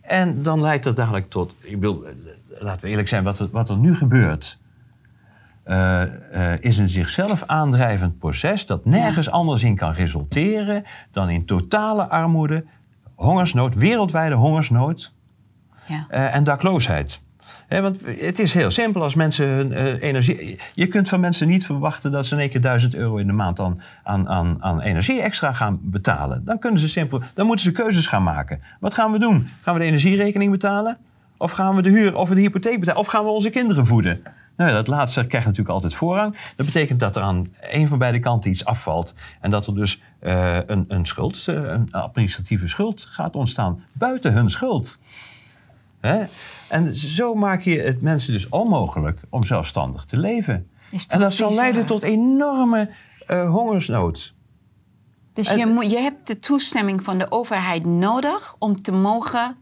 [0.00, 2.04] En dan leidt dat dadelijk tot, ik bedoel,
[2.62, 4.58] laten we eerlijk zijn, wat er, wat er nu gebeurt,
[5.66, 6.02] uh,
[6.34, 12.08] uh, is een zichzelf aandrijvend proces dat nergens anders in kan resulteren dan in totale
[12.08, 12.64] armoede,
[13.14, 15.12] hongersnood, wereldwijde hongersnood
[15.86, 16.06] ja.
[16.10, 17.22] uh, en dakloosheid.
[17.68, 20.58] want het is heel simpel als mensen hun energie.
[20.74, 23.32] Je kunt van mensen niet verwachten dat ze in één keer 1000 euro in de
[23.32, 26.44] maand aan, aan, aan, aan energie extra gaan betalen.
[26.44, 28.60] Dan, kunnen ze simpel, dan moeten ze keuzes gaan maken.
[28.80, 29.48] Wat gaan we doen?
[29.60, 30.98] Gaan we de energierekening betalen?
[31.42, 33.00] Of gaan we de huur of de hypotheek betalen?
[33.00, 34.22] Of gaan we onze kinderen voeden?
[34.56, 36.36] Nou, dat laatste krijgt natuurlijk altijd voorrang.
[36.56, 39.14] Dat betekent dat er aan een van beide kanten iets afvalt.
[39.40, 43.84] En dat er dus uh, een, een schuld, uh, een administratieve schuld gaat ontstaan.
[43.92, 44.98] Buiten hun schuld.
[46.00, 46.24] Hè?
[46.68, 50.68] En zo maak je het mensen dus onmogelijk om zelfstandig te leven.
[51.08, 52.90] En dat zal leiden tot enorme
[53.28, 54.34] uh, hongersnood.
[55.32, 59.56] Dus je, je hebt de toestemming van de overheid nodig om te mogen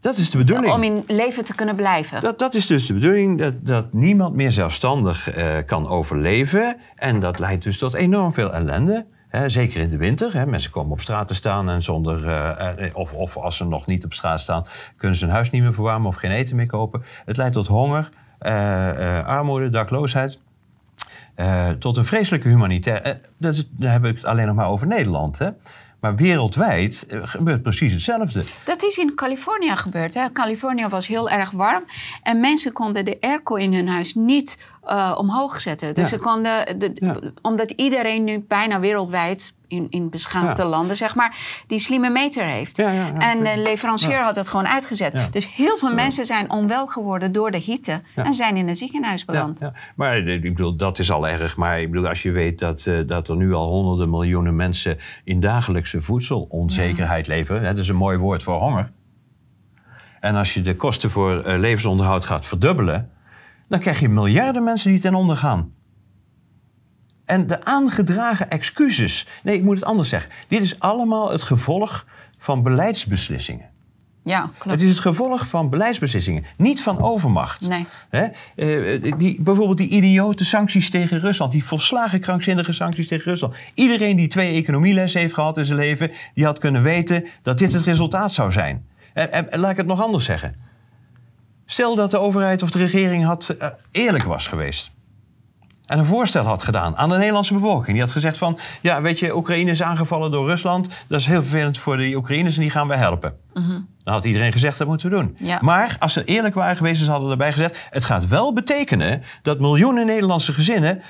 [0.00, 0.72] dat is de bedoeling.
[0.72, 2.20] Om in leven te kunnen blijven.
[2.20, 6.76] Dat, dat is dus de bedoeling, dat, dat niemand meer zelfstandig uh, kan overleven.
[6.96, 9.06] En dat leidt dus tot enorm veel ellende.
[9.28, 10.34] Hè, zeker in de winter.
[10.34, 10.46] Hè.
[10.46, 12.26] Mensen komen op straat te staan en zonder.
[12.26, 14.64] Uh, of, of als ze nog niet op straat staan,
[14.96, 17.02] kunnen ze hun huis niet meer verwarmen of geen eten meer kopen.
[17.24, 18.08] Het leidt tot honger,
[18.40, 20.40] uh, armoede, dakloosheid.
[21.78, 23.20] tot een vreselijke humanitaire.
[23.38, 25.38] dat is, daar heb ik het alleen nog maar over Nederland.
[25.38, 25.50] Hè.
[26.06, 28.44] Maar wereldwijd eh, gebeurt precies hetzelfde.
[28.64, 30.14] Dat is in Californië gebeurd.
[30.14, 30.32] Hè?
[30.32, 31.84] Californië was heel erg warm
[32.22, 35.94] en mensen konden de airco in hun huis niet uh, omhoog zetten.
[35.94, 41.38] Dus ze konden, de, omdat iedereen nu bijna wereldwijd in, in beschaafde landen, zeg maar,
[41.66, 42.78] die slimme meter heeft.
[42.78, 45.28] en de leverancier had dat gewoon uitgezet.
[45.30, 49.24] Dus heel veel mensen zijn onwel geworden door de hitte en zijn in een ziekenhuis
[49.24, 49.60] beland.
[49.96, 51.56] Maar ik bedoel, dat is al erg.
[51.56, 54.98] Maar ik bedoel, als je weet dat, uh, dat er nu al honderden miljoenen mensen
[55.24, 58.90] in dagelijkse voedselonzekerheid leven, hè, dat is een mooi woord voor honger.
[60.20, 63.10] En als je de kosten voor uh, levensonderhoud gaat verdubbelen,
[63.68, 65.74] dan krijg je miljarden mensen die ten onder gaan.
[67.24, 69.26] En de aangedragen excuses.
[69.42, 70.30] Nee, ik moet het anders zeggen.
[70.48, 73.70] Dit is allemaal het gevolg van beleidsbeslissingen.
[74.22, 74.64] Ja, klopt.
[74.64, 77.60] Het is het gevolg van beleidsbeslissingen, niet van overmacht.
[77.60, 77.86] Nee.
[78.56, 83.56] Uh, die, bijvoorbeeld die idiote sancties tegen Rusland, die volslagen krankzinnige sancties tegen Rusland.
[83.74, 87.72] Iedereen die twee economielessen heeft gehad in zijn leven, die had kunnen weten dat dit
[87.72, 88.86] het resultaat zou zijn.
[89.12, 90.54] En, en laat ik het nog anders zeggen.
[91.66, 94.90] Stel dat de overheid of de regering had, uh, eerlijk was geweest.
[95.86, 97.92] En een voorstel had gedaan aan de Nederlandse bevolking.
[97.92, 100.88] Die had gezegd van, ja, weet je, Oekraïne is aangevallen door Rusland.
[101.08, 103.34] Dat is heel vervelend voor de Oekraïners en die gaan wij helpen.
[103.54, 103.88] Mm -hmm.
[104.04, 105.36] Dan had iedereen gezegd, dat moeten we doen.
[105.38, 105.58] Ja.
[105.62, 107.78] Maar als ze eerlijk waren geweest, ze hadden erbij gezegd...
[107.90, 111.02] het gaat wel betekenen dat miljoenen Nederlandse gezinnen...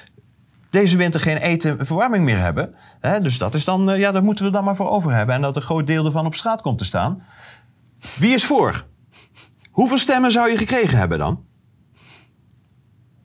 [0.70, 2.74] deze winter geen eten en verwarming meer hebben.
[3.22, 5.34] dus dat is dan, uh, ja, daar moeten we dan maar voor over hebben.
[5.34, 7.22] En dat een groot deel ervan op straat komt te staan.
[8.18, 8.84] Wie is voor?
[9.76, 11.44] Hoeveel stemmen zou je gekregen hebben dan?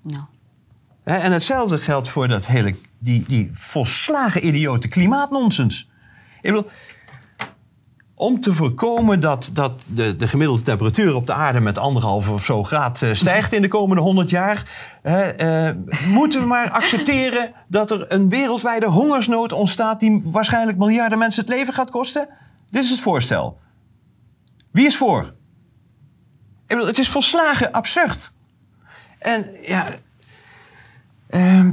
[0.01, 0.23] Nou.
[1.03, 5.89] En hetzelfde geldt voor dat hele, die, die volslagen idiote klimaatnonsens.
[6.41, 6.69] Ik bedoel,
[8.13, 12.45] om te voorkomen dat, dat de, de gemiddelde temperatuur op de aarde met anderhalf of
[12.45, 14.69] zo graad uh, stijgt in de komende honderd jaar,
[15.03, 15.69] uh,
[16.07, 21.53] moeten we maar accepteren dat er een wereldwijde hongersnood ontstaat die waarschijnlijk miljarden mensen het
[21.53, 22.27] leven gaat kosten?
[22.65, 23.59] Dit is het voorstel.
[24.71, 25.39] Wie is voor?
[26.71, 28.31] Ik bedoel, het is volslagen absurd.
[29.19, 29.85] En ja.
[31.29, 31.65] Uh,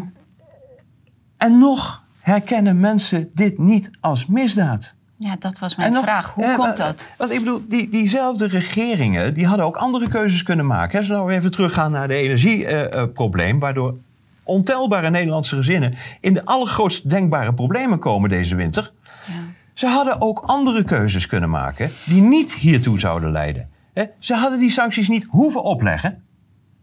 [1.37, 4.95] en nog herkennen mensen dit niet als misdaad.
[5.17, 6.35] Ja, dat was mijn vraag.
[6.35, 7.07] Hoe komt dat?
[7.17, 10.99] Want ik bedoel, die, diezelfde regeringen die hadden ook andere keuzes kunnen maken.
[10.99, 13.97] Als we nou even teruggaan naar de energieprobleem, uh, waardoor
[14.43, 18.93] ontelbare Nederlandse gezinnen in de allergrootst denkbare problemen komen deze winter.
[19.27, 19.33] Ja.
[19.75, 23.77] Ze hadden ook andere keuzes kunnen maken die niet hiertoe zouden leiden.
[24.19, 26.23] Ze hadden die sancties niet hoeven opleggen.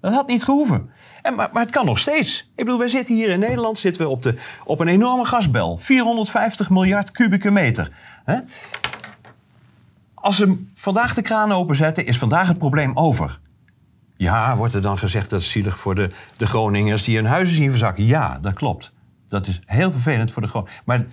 [0.02, 0.90] Dat had niet gehoeven.
[1.22, 2.52] En, maar, maar, het kan nog steeds.
[2.56, 5.78] Ik bedoel, wij zitten hier in Nederland zitten we op, de, op een enorme gasbel.
[5.78, 7.92] 450 miljard kubieke meter.
[10.14, 13.40] Als ze vandaag de kraan openzetten, is vandaag het probleem over.
[14.18, 17.56] Ja, wordt er dan gezegd dat is zielig voor de, de Groningers die hun huizen
[17.56, 18.06] zien verzakken.
[18.06, 18.92] Ja, dat klopt.
[19.30, 20.82] Dat is heel vervelend voor de Groningers.
[20.86, 21.06] Maar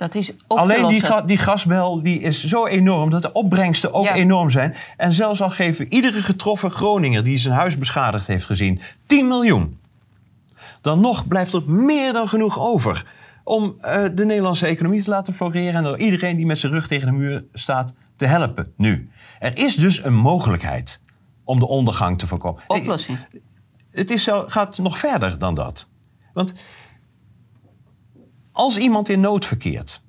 [0.00, 4.50] dat is Alleen die, die, gasbel die is zo enorm dat de opbrengsten ook enorm
[4.50, 4.74] zijn.
[4.96, 9.78] En zelfs al geven iedere getroffen Groninger die zijn huis beschadigd heeft gezien 10 miljoen.
[10.80, 13.04] Dan nog blijft er meer dan genoeg over
[13.44, 15.74] om uh, de Nederlandse economie te laten floreren.
[15.74, 19.10] En door iedereen die met zijn rug tegen de muur staat te helpen nu.
[19.38, 21.00] Er is dus een mogelijkheid
[21.44, 22.62] om de ondergang te voorkomen.
[22.66, 23.18] Oplossing.
[23.90, 25.86] Het is zo, gaat nog verder dan dat.
[26.32, 26.52] Want
[28.60, 30.02] als iemand in nood verkeert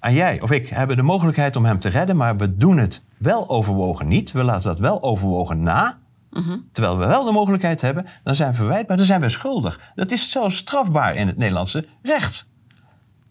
[0.00, 3.04] en jij of ik hebben de mogelijkheid om hem te redden, maar we doen het
[3.18, 5.98] wel overwogen niet, we laten dat wel overwogen na,
[6.72, 9.92] terwijl we wel de mogelijkheid hebben, dan zijn we verwijtbaar, dan zijn we schuldig.
[9.94, 12.46] Dat is zelfs strafbaar in het Nederlandse recht.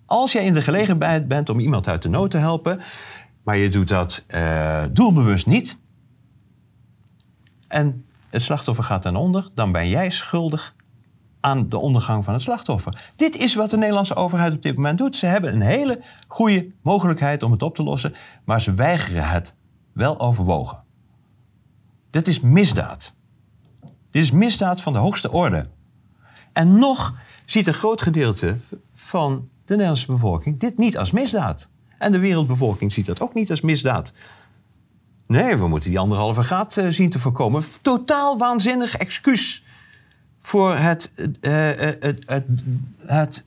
[0.06, 2.80] Als jij in de gelegenheid bent om iemand uit de nood te helpen,
[3.44, 5.80] maar je doet dat uh, doelbewust niet,
[7.68, 10.76] en het slachtoffer gaat ten onder, dan ben jij schuldig
[11.40, 13.12] aan de ondergang van het slachtoffer.
[13.16, 15.16] Dit is wat de Nederlandse overheid op dit moment doet.
[15.16, 19.54] Ze hebben een hele goede mogelijkheid om het op te lossen, maar ze weigeren het
[19.94, 20.84] wel overwogen.
[22.10, 23.14] Dit is misdaad.
[24.10, 25.66] Dit is misdaad van de hoogste orde.
[26.54, 27.14] En nog
[27.46, 28.58] ziet een groot gedeelte
[28.94, 31.70] van de Nederlandse bevolking dit niet als misdaad.
[31.98, 34.14] En de wereldbevolking ziet dat ook niet als misdaad.
[35.28, 37.64] Nee, we moeten die anderhalve graad uh, zien te voorkomen.
[37.82, 39.64] Totaal waanzinnig excuus
[40.48, 41.52] voor het, uh,
[42.00, 42.46] het, het,
[43.06, 43.44] het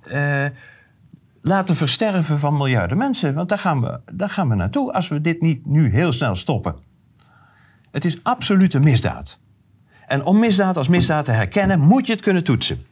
[1.41, 3.35] laten versterven van miljarden mensen.
[3.35, 6.35] Want daar gaan, we, daar gaan we naartoe als we dit niet nu heel snel
[6.35, 6.75] stoppen.
[7.91, 9.39] Het is absolute misdaad.
[10.07, 12.85] En om misdaad als misdaad te herkennen, moet je het kunnen toetsen.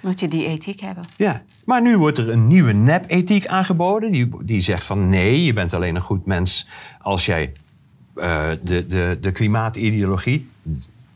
[0.00, 1.04] Moet je die ethiek hebben.
[1.16, 4.12] Ja, maar nu wordt er een nieuwe nep-ethiek aangeboden.
[4.12, 6.68] Die, die zegt van nee, je bent alleen een goed mens
[7.00, 7.52] als jij
[8.16, 10.50] uh, de, de, de klimaatideologie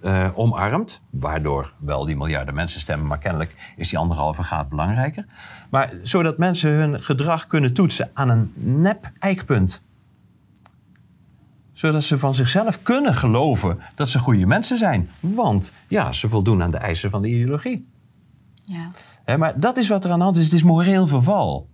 [0.06, 1.00] uh, omarmt.
[1.10, 5.24] Waardoor wel die miljarden mensen stemmen, maar kennelijk is die anderhalve graad belangrijker.
[5.70, 9.84] Maar zodat mensen hun gedrag kunnen toetsen aan een nep-eikpunt.
[11.72, 15.10] Zodat ze van zichzelf kunnen geloven dat ze goede mensen zijn.
[15.20, 17.88] Want ja, ze voldoen aan de eisen van de ideologie.
[18.64, 19.36] Ja.
[19.36, 20.44] maar dat is wat er aan de hand is.
[20.44, 21.68] Het is moreel verval.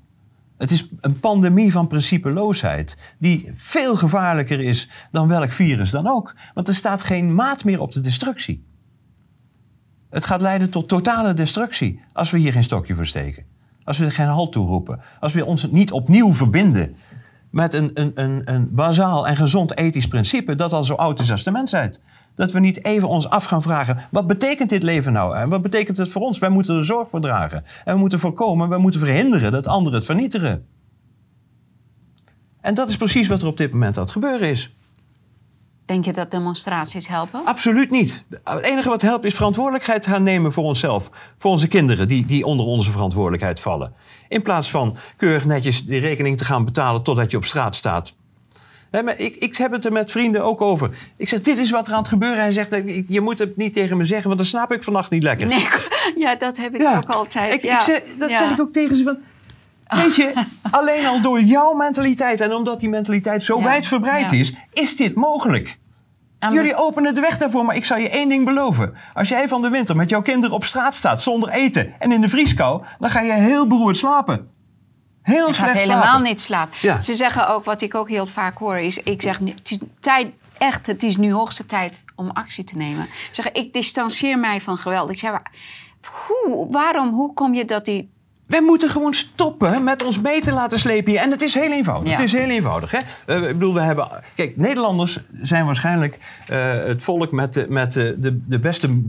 [0.63, 6.35] Het is een pandemie van principeloosheid, die veel gevaarlijker is dan welk virus dan ook.
[6.55, 8.65] Want er staat geen maat meer op de destructie.
[10.11, 13.45] Het gaat leiden tot totale destructie als we hier geen stokje voor steken.
[13.85, 15.01] Als we er geen halt toe roepen.
[15.21, 16.97] Als we ons niet opnieuw verbinden
[17.51, 21.31] met een, een, een, een bazaal en gezond ethisch principe dat al zo oud is
[21.31, 22.01] als de mensheid.
[22.35, 25.37] Dat we niet even ons af gaan vragen: wat betekent dit leven nou?
[25.37, 26.39] En wat betekent het voor ons?
[26.39, 27.65] Wij moeten er zorg voor dragen.
[27.85, 30.67] En we moeten voorkomen, we moeten verhinderen dat anderen het vernietigen.
[32.61, 34.75] En dat is precies wat er op dit moment aan het gebeuren is.
[35.87, 37.41] Denk je dat demonstraties helpen?
[37.45, 38.25] Absoluut niet.
[38.45, 41.11] Het enige wat helpt is verantwoordelijkheid gaan nemen voor onszelf.
[41.39, 43.95] Voor onze kinderen die, die onder onze verantwoordelijkheid vallen.
[44.29, 48.17] In plaats van keurig netjes die rekening te gaan betalen totdat je op straat staat
[49.01, 50.91] maar ik, ik heb het er met vrienden ook over.
[51.17, 52.39] Ik zeg, dit is wat er aan het gebeuren.
[52.39, 52.71] Hij zegt,
[53.07, 55.47] je moet het niet tegen me zeggen, want dan snap ik vannacht niet lekker.
[55.47, 55.67] Nee,
[56.25, 57.55] ja, dat heb ik ook altijd.
[57.55, 57.75] Ik, ja.
[57.75, 59.19] ik zeg, dat zeg ik ook tegen ze van...
[60.03, 60.33] Weet je,
[60.71, 65.79] alleen al door jouw mentaliteit en omdat die mentaliteit zo wijdverbreid is, is dit mogelijk.
[66.51, 68.95] Jullie openen de weg daarvoor, maar ik zal je één ding beloven.
[69.15, 72.21] Als jij van de winter met jouw kinderen op straat staat zonder eten en in
[72.21, 74.51] de vrieskou, dan ga je heel beroerd slapen.
[75.23, 77.03] Heel je gaat helemaal niet slapen.
[77.03, 80.29] Ze zeggen ook, wat ik ook heel vaak hoor, is: ik zeg, het is tijd,
[80.59, 83.07] echt, het is nu hoogste tijd om actie te nemen.
[83.07, 85.11] Ze zeggen, ik distancieer mij van geweld.
[85.11, 85.33] Ik zeg,
[86.27, 88.11] hoe, waarom, hoe kom je dat die
[88.47, 91.21] wij moeten gewoon stoppen met ons mee te laten slepen hier.
[91.21, 92.13] En het is heel eenvoudig.
[92.13, 92.91] Het is heel eenvoudig.
[92.91, 92.99] Hè?
[93.27, 94.09] Uh, ik bedoel, we hebben.
[94.35, 96.19] Kijk, Nederlanders zijn waarschijnlijk
[96.51, 99.03] uh, het volk met de, met de, de, de beste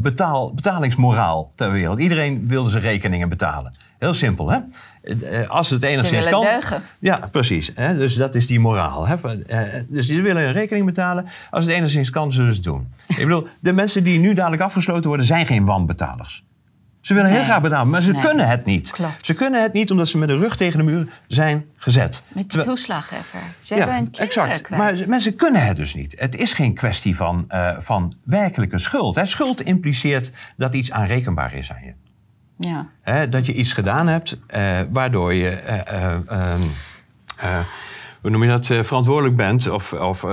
[0.00, 2.00] betaal, betalingsmoraal ter wereld.
[2.00, 3.76] Iedereen wilde zijn rekeningen betalen.
[3.98, 4.58] Heel simpel, hè?
[5.46, 6.40] Als het enigszins kan.
[6.40, 6.82] Deugen.
[6.98, 7.70] Ja, precies.
[7.74, 7.96] Hè?
[7.96, 9.06] Dus dat is die moraal.
[9.06, 9.16] Hè?
[9.88, 11.26] Dus ze willen een rekening betalen.
[11.50, 12.88] Als het enigszins kan, zullen ze het doen.
[13.08, 16.44] Ik bedoel, de mensen die nu dadelijk afgesloten worden, zijn geen wanbetalers.
[17.02, 18.94] Ze willen heel graag betalen, maar ze kunnen het niet.
[19.20, 22.22] Ze kunnen het niet omdat ze met de rug tegen de muur zijn gezet.
[22.28, 23.40] Met de toeslagheffer.
[23.60, 24.70] Ze hebben een exact.
[24.70, 26.14] Maar mensen kunnen het dus niet.
[26.16, 29.14] Het is geen kwestie van, uh, van werkelijke schuld.
[29.14, 29.26] Hè.
[29.26, 31.92] Schuld impliceert dat iets aanrekenbaar is aan je.
[32.56, 32.86] Ja.
[33.00, 35.62] Hè, dat je iets gedaan hebt uh, waardoor je...
[37.42, 37.58] Uh,
[38.20, 40.24] hoe noem je dat, verantwoordelijk bent of, of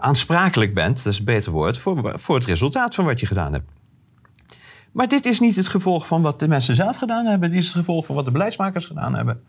[0.00, 3.52] aansprakelijk bent, dat is een beter woord, voor, voor het resultaat van wat je gedaan
[3.52, 3.70] hebt.
[4.92, 7.50] Maar dit is niet het gevolg van wat de mensen zelf gedaan hebben.
[7.50, 9.42] Dit is het gevolg van wat de beleidsmakers gedaan hebben.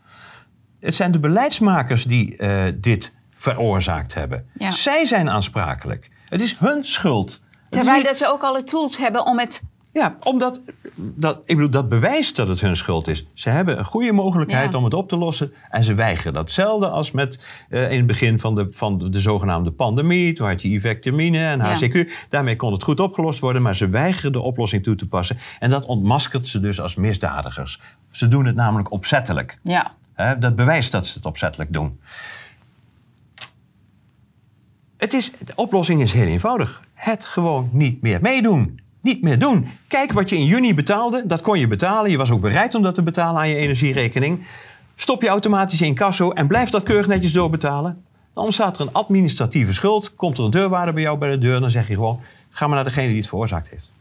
[0.80, 4.46] Het zijn de beleidsmakers die uh, dit veroorzaakt hebben.
[4.70, 6.10] Zij zijn aansprakelijk.
[6.26, 7.44] Het is hun schuld.
[7.70, 9.62] Terwijl dat ze ook alle tools hebben om het
[9.92, 10.60] ja, omdat
[10.96, 13.26] dat, ik bedoel, dat bewijst dat het hun schuld is.
[13.34, 16.34] Ze hebben een goede mogelijkheid om het op te lossen en ze weigeren.
[16.34, 17.40] Datzelfde als met
[17.70, 20.34] uh, in het begin van de, van de, de zogenaamde pandemie.
[20.34, 22.12] Toen had je ivectomine en HCQ.
[22.30, 25.38] Daarmee kon het goed opgelost worden, maar ze weigeren de oplossing toe te passen.
[25.60, 27.80] En dat ontmaskert ze dus als misdadigers.
[28.12, 29.60] Ze doen het namelijk opzettelijk.
[29.64, 29.96] Ja.
[30.40, 32.00] dat bewijst dat ze het opzettelijk doen.
[34.98, 36.82] Het is, de oplossing is heel eenvoudig.
[36.94, 39.68] Het gewoon niet meer meedoen niet meer doen.
[39.88, 42.12] Kijk wat je in juni betaalde, dat kon je betalen.
[42.12, 44.46] Je was ook bereid om dat te betalen aan je energierekening.
[44.96, 48.04] Stop je automatisch in kasso en blijf dat keurig netjes doorbetalen.
[48.34, 50.16] Dan ontstaat er een administratieve schuld.
[50.16, 51.60] Komt er een deurwaarder bij jou bij de deur.
[51.60, 53.92] Dan zeg je gewoon, ga maar naar degene die het veroorzaakt heeft.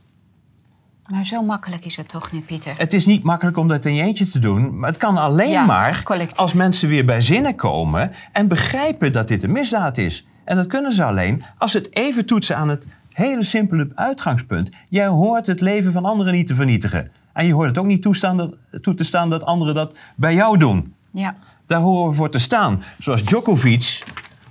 [1.11, 2.75] Maar zo makkelijk is het toch niet, Pieter?
[2.77, 4.79] Het is niet makkelijk om dat in je eentje te doen.
[4.79, 6.03] Maar het kan alleen maar
[6.35, 10.27] als mensen weer bij zinnen komen en begrijpen dat dit een misdaad is.
[10.45, 12.87] En dat kunnen ze alleen als ze het even toetsen aan het
[13.21, 14.71] hele simpele uitgangspunt.
[14.89, 17.11] Jij hoort het leven van anderen niet te vernietigen.
[17.33, 20.35] En je hoort het ook niet toestaan dat, toe te staan dat anderen dat bij
[20.35, 20.95] jou doen.
[21.11, 21.37] Ja.
[21.67, 22.83] Daar horen we voor te staan.
[22.99, 24.03] Zoals Djokovic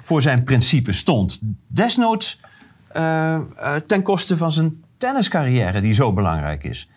[0.03, 1.39] voor zijn principe stond.
[1.67, 2.39] Desnoods
[2.95, 6.89] uh, uh, ten koste van zijn tenniscarrière die zo belangrijk is.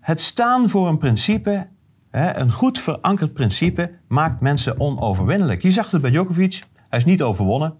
[0.00, 1.66] Het staan voor een principe,
[2.10, 5.62] hè, een goed verankerd principe, maakt mensen onoverwinnelijk.
[5.62, 7.74] Je zag het bij Djokovic, hij is niet overwonnen.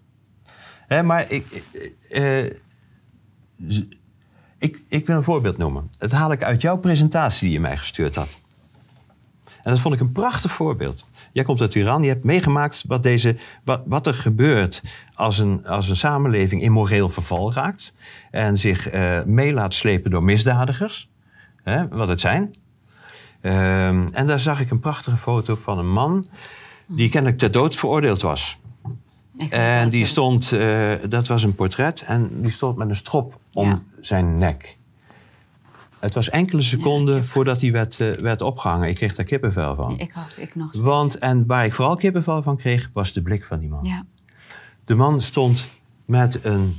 [0.87, 1.63] Hè, maar ik,
[2.11, 2.45] uh,
[4.59, 5.91] ik, ik wil een voorbeeld noemen.
[5.99, 8.43] Dat haal ik uit jouw presentatie die je mij gestuurd had.
[9.65, 11.09] En dat vond ik een prachtig voorbeeld.
[11.33, 14.83] Jij komt uit Iran, je hebt meegemaakt wat, deze, wat, wat er gebeurt
[15.15, 17.95] als een, als een samenleving in moreel verval raakt
[18.31, 21.11] en zich uh, mee laat slepen door misdadigers,
[21.63, 22.43] hè, wat het zijn.
[23.43, 26.27] Um, en daar zag ik een prachtige foto van een man
[26.87, 28.61] die kennelijk ter dood veroordeeld was.
[29.51, 33.67] En die stond, uh, dat was een portret, en die stond met een strop om
[33.67, 33.83] ja.
[34.01, 34.79] zijn nek.
[35.99, 38.89] Het was enkele seconden ja, voordat hij werd, uh, werd opgehangen.
[38.89, 39.99] Ik kreeg daar kippenvel van.
[39.99, 43.45] Ik, had, ik nog Want, en waar ik vooral kippenvel van kreeg, was de blik
[43.45, 43.85] van die man.
[43.85, 44.05] Ja.
[44.85, 45.67] De man stond
[46.05, 46.77] met een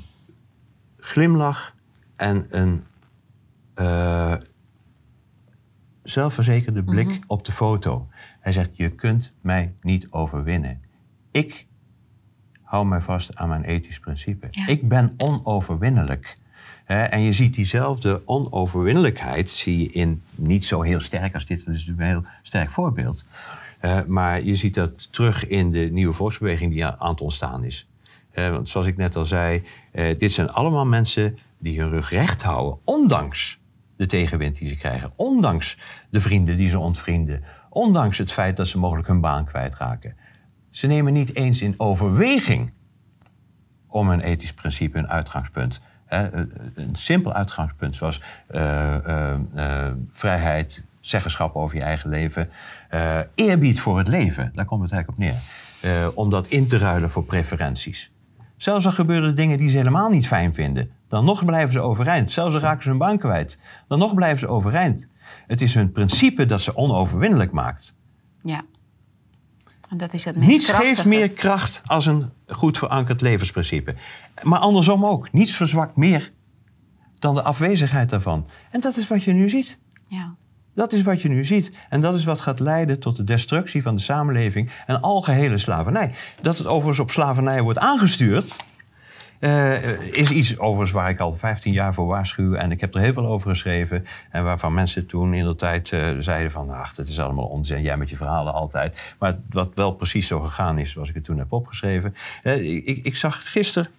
[0.97, 1.75] glimlach
[2.15, 2.83] en een
[3.75, 4.33] uh,
[6.03, 7.23] zelfverzekerde blik mm -hmm.
[7.27, 8.07] op de foto.
[8.39, 10.81] Hij zegt, je kunt mij niet overwinnen.
[11.31, 11.67] Ik
[12.75, 14.47] hou mij vast aan mijn ethisch principe.
[14.51, 14.67] Ja.
[14.67, 16.37] Ik ben onoverwinnelijk.
[16.85, 21.75] En je ziet diezelfde onoverwinnelijkheid, zie je in niet zo heel sterk als dit, dat
[21.75, 23.25] is natuurlijk een heel sterk voorbeeld.
[23.81, 27.87] Uh, maar je ziet dat terug in de nieuwe volksbeweging die aan het ontstaan is.
[28.33, 29.63] Uh, want zoals ik net al zei,
[30.17, 33.59] dit zijn allemaal mensen die hun rug recht houden, ondanks
[33.95, 35.77] de tegenwind die ze krijgen, ondanks
[36.09, 40.15] de vrienden die ze ontvrienden, ondanks het feit dat ze mogelijk hun baan kwijtraken.
[40.75, 42.73] Ze nemen niet eens in overweging
[43.87, 48.21] om een ethisch principe, een uitgangspunt een simpel uitgangspunt zoals
[48.51, 48.95] uh,
[50.11, 52.49] vrijheid, zeggenschap over je eigen leven,
[53.35, 55.41] eerbied voor het leven, daar komt het eigenlijk op
[55.81, 56.11] neer.
[56.13, 58.11] om dat in te ruilen voor preferenties.
[58.57, 61.81] Zelfs al gebeuren er dingen die ze helemaal niet fijn vinden, dan nog blijven ze
[61.81, 62.31] overeind.
[62.31, 65.07] Zelfs al raken ze hun baan kwijt, dan nog blijven ze overeind.
[65.47, 67.93] Het is hun principe dat ze onoverwinnelijk maakt.
[68.41, 68.63] Ja.
[69.89, 73.95] En dat is het meest Niets geeft meer kracht als een goed verankerd levensprincipe.
[74.43, 75.31] Maar andersom ook.
[75.31, 76.31] Niets verzwakt meer
[77.15, 78.47] dan de afwezigheid daarvan.
[78.71, 79.77] En dat is wat je nu ziet.
[80.07, 80.35] Ja.
[80.73, 81.71] Dat is wat je nu ziet.
[81.89, 86.13] En dat is wat gaat leiden tot de destructie van de samenleving en algehele slavernij.
[86.41, 88.57] Dat het overigens op slavernij wordt aangestuurd,
[89.39, 92.53] uh, is iets overigens waar ik al 15 jaar voor waarschuw.
[92.53, 94.05] En ik heb er heel veel over geschreven.
[94.31, 96.69] En waarvan mensen toen in de tijd uh, zeiden van...
[96.69, 99.15] ach, dat is allemaal onzin, jij met je verhalen altijd.
[99.19, 102.15] Maar wat wel precies zo gegaan is zoals ik het toen heb opgeschreven.
[102.43, 103.89] Uh, ik, ik, zag gisteren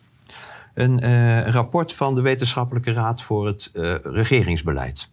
[0.75, 3.71] een, rapport van de Wetenschappelijke Raad voor het
[4.03, 5.09] regeringsbeleid.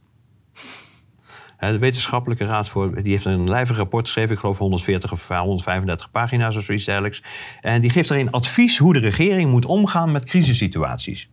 [1.72, 6.12] De Wetenschappelijke Raad voor, die heeft een lijvig rapport geschreven, ik geloof 140 of 135
[6.12, 7.24] pagina's of zoiets dergelijks.
[7.62, 11.30] En die geeft daarin advies hoe de regering moet omgaan met crisissituaties.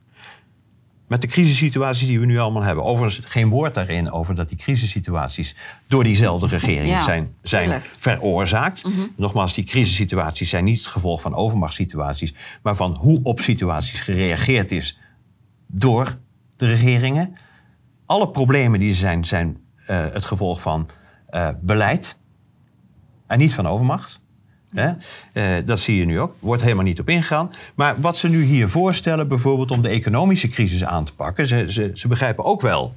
[1.09, 2.85] Met de crisissituaties die we nu allemaal hebben.
[2.85, 5.57] Overigens geen woord daarin over dat die crisissituaties
[5.87, 8.85] door diezelfde regering ja, zijn, zijn veroorzaakt.
[8.85, 9.13] Mm -hmm.
[9.17, 14.73] Nogmaals, die crisissituaties zijn niet het gevolg van overmachtssituaties, maar van hoe op situaties gereageerd
[14.73, 14.99] is
[15.67, 16.19] door
[16.57, 17.37] de regeringen.
[18.07, 19.60] Alle problemen die er zijn, zijn
[19.95, 20.89] het gevolg van
[21.31, 22.19] uh, beleid
[23.27, 24.21] en niet van overmacht.
[24.71, 24.93] Hè?
[25.33, 26.35] Uh, dat zie je nu ook.
[26.39, 27.51] Wordt helemaal niet op ingegaan.
[27.75, 31.65] Maar wat ze nu hier voorstellen, bijvoorbeeld om de economische crisis aan te pakken, ze,
[31.69, 32.95] ze, ze begrijpen ook wel.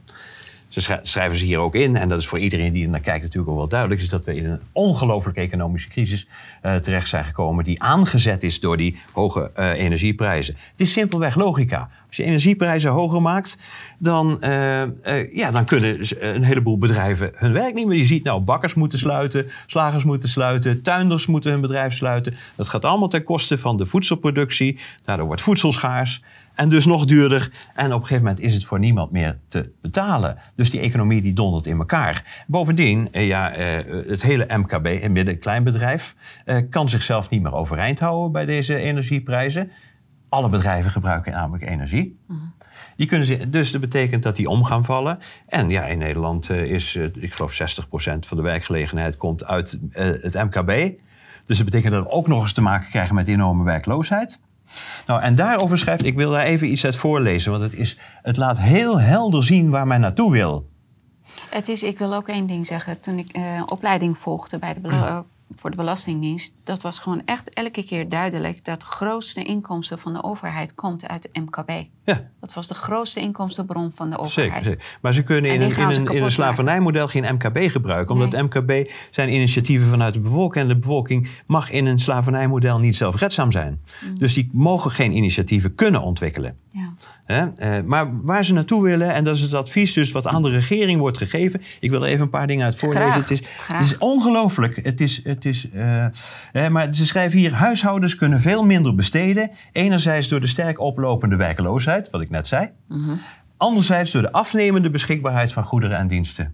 [0.74, 3.22] Ze schrijven ze hier ook in, en dat is voor iedereen die er naar kijkt
[3.22, 6.28] natuurlijk ook wel duidelijk, is dat we in een ongelooflijke economische crisis
[6.64, 10.56] uh, terecht zijn gekomen, die aangezet is door die hoge uh, energieprijzen.
[10.72, 11.90] Het is simpelweg logica.
[12.08, 13.58] Als je energieprijzen hoger maakt,
[13.98, 17.98] dan, uh, ja, dan kunnen een heleboel bedrijven hun werk niet meer.
[17.98, 22.36] Je ziet nou, bakkers moeten sluiten, slagers moeten sluiten, tuinders moeten hun bedrijf sluiten.
[22.56, 24.80] Dat gaat allemaal ten koste van de voedselproductie.
[25.04, 26.22] Daardoor wordt voedsel schaars.
[26.54, 27.52] En dus nog duurder.
[27.74, 30.38] En op een gegeven moment is het voor niemand meer te betalen.
[30.56, 32.44] Dus die economie die dondert in elkaar.
[32.48, 33.52] Bovendien, ja,
[34.08, 36.16] het hele MKB, een midden-kleinbedrijf,
[36.70, 39.72] kan zichzelf niet meer overeind houden bij deze energieprijzen.
[40.30, 42.20] Alle bedrijven gebruiken namelijk energie.
[42.28, 42.54] Mm.
[42.96, 45.20] Die kunnen ze, dus dat betekent dat die om gaan vallen.
[45.48, 47.84] En ja, in Nederland is, ik geloof, 60%
[48.20, 50.92] van de werkgelegenheid komt uit het MKB.
[51.46, 54.42] Dus dat betekent dat we ook nog eens te maken krijgen met enorme werkloosheid.
[55.08, 58.38] Nou, en daarover schrijft, ik wil daar even iets uit voorlezen, want het, is, het
[58.38, 60.70] laat heel helder zien waar men naartoe wil.
[61.50, 63.00] Het is, ik wil ook één ding zeggen.
[63.00, 64.80] Toen ik uh, opleiding volgde bij de
[65.56, 70.14] voor de Belastingdienst, dat was gewoon echt elke keer duidelijk dat de grootste inkomsten van
[70.14, 71.72] de overheid komt uit de MKB.
[72.04, 72.30] Ja.
[72.40, 74.64] Dat was de grootste inkomstenbron van de overheid.
[74.64, 78.42] Zeker, Maar ze kunnen in een, in, een, in een slavernijmodel geen MKB gebruiken, omdat
[78.42, 83.52] MKB zijn initiatieven vanuit de bevolking en de bevolking mag in een slavernijmodel niet zelfredzaam
[83.52, 83.82] zijn.
[84.02, 84.18] Mm.
[84.18, 86.58] Dus die mogen geen initiatieven kunnen ontwikkelen.
[86.70, 87.54] Ja.
[87.58, 90.50] Uh, maar waar ze naartoe willen, en dat is het advies dus wat aan de
[90.50, 91.62] regering wordt gegeven.
[91.80, 93.14] Ik wil er even een paar dingen uit voorlezen.
[93.14, 94.80] het is, het is ongelooflijk.
[94.84, 99.52] Het is, het is, uh, maar ze schrijven hier: huishoudens kunnen veel minder besteden.
[99.72, 102.70] Enerzijds door de sterk oplopende werkeloosheid, wat ik net zei.
[102.88, 103.20] Mm
[103.58, 106.54] Anderzijds door de afnemende beschikbaarheid van goederen en diensten.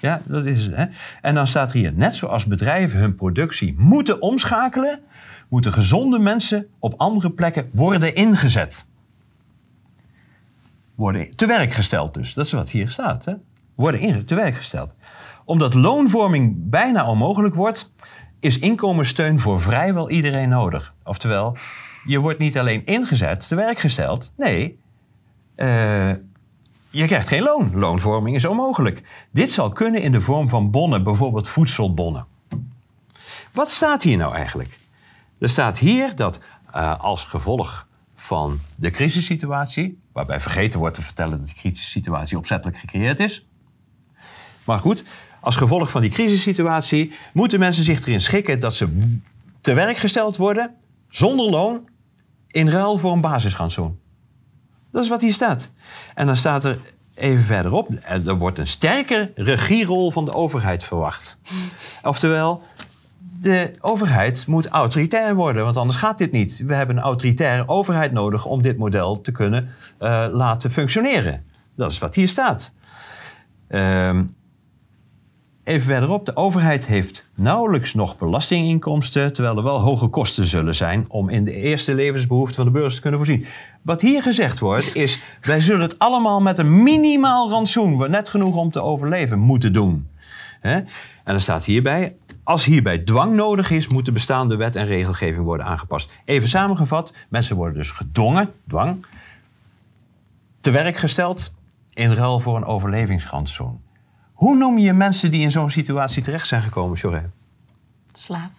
[0.00, 0.76] Ja, dat is het.
[0.76, 0.84] Hè?
[1.20, 5.00] En dan staat hier: net zoals bedrijven hun productie moeten omschakelen,
[5.48, 8.86] moeten gezonde mensen op andere plekken worden ingezet
[10.94, 12.34] worden te werk gesteld dus.
[12.34, 13.24] Dat is wat hier staat.
[13.24, 13.34] Hè?
[13.74, 14.94] Worden in, te werk gesteld.
[15.44, 17.92] Omdat loonvorming bijna onmogelijk wordt,
[18.40, 20.94] is inkomenssteun voor vrijwel iedereen nodig.
[21.04, 21.56] Oftewel,
[22.04, 24.32] je wordt niet alleen ingezet, te werk gesteld.
[24.36, 24.78] Nee,
[25.56, 26.10] uh,
[26.90, 27.78] je krijgt geen loon.
[27.78, 29.26] Loonvorming is onmogelijk.
[29.30, 32.26] Dit zal kunnen in de vorm van bonnen, bijvoorbeeld voedselbonnen.
[33.52, 34.78] Wat staat hier nou eigenlijk?
[35.38, 36.38] Er staat hier dat
[36.74, 42.78] uh, als gevolg van de crisissituatie, waarbij vergeten wordt te vertellen dat de crisissituatie opzettelijk
[42.78, 43.46] gecreëerd is.
[44.64, 45.04] Maar goed,
[45.44, 49.08] als gevolg van die crisissituatie moeten mensen zich erin schikken dat ze
[49.60, 50.74] te werk gesteld worden
[51.08, 51.88] zonder loon
[52.46, 53.98] in ruil voor een basisrantsoen.
[54.90, 55.70] Dat is wat hier staat.
[56.14, 56.78] En dan staat er
[57.14, 61.38] even verderop, er wordt een sterke regierol van de overheid verwacht.
[62.02, 62.62] Oftewel,
[63.40, 66.62] de overheid moet autoritair worden, want anders gaat dit niet.
[66.66, 69.68] We hebben een autoritaire overheid nodig om dit model te kunnen
[70.00, 71.44] uh, laten functioneren.
[71.76, 72.72] Dat is wat hier staat.
[73.68, 74.28] Um,
[75.64, 81.04] even verderop, de overheid heeft nauwelijks nog belastinginkomsten, terwijl er wel hoge kosten zullen zijn
[81.08, 83.46] om in de eerste levensbehoeften van de burgers te kunnen voorzien.
[83.82, 88.56] Wat hier gezegd wordt is, wij zullen het allemaal met een minimaal rantsoen, net genoeg
[88.56, 90.08] om te overleven, moeten doen.
[90.60, 90.86] En
[91.24, 95.66] er staat hierbij, als hierbij dwang nodig is, moet de bestaande wet en regelgeving worden
[95.66, 96.10] aangepast.
[96.24, 99.06] Even samengevat, mensen worden dus gedwongen, dwang,
[100.60, 101.52] te werk gesteld
[101.92, 103.80] in ruil voor een overlevingsrandzoon.
[104.34, 107.30] Hoe noem je mensen die in zo'n situatie terecht zijn gekomen, Joré?
[108.12, 108.50] Slaaf.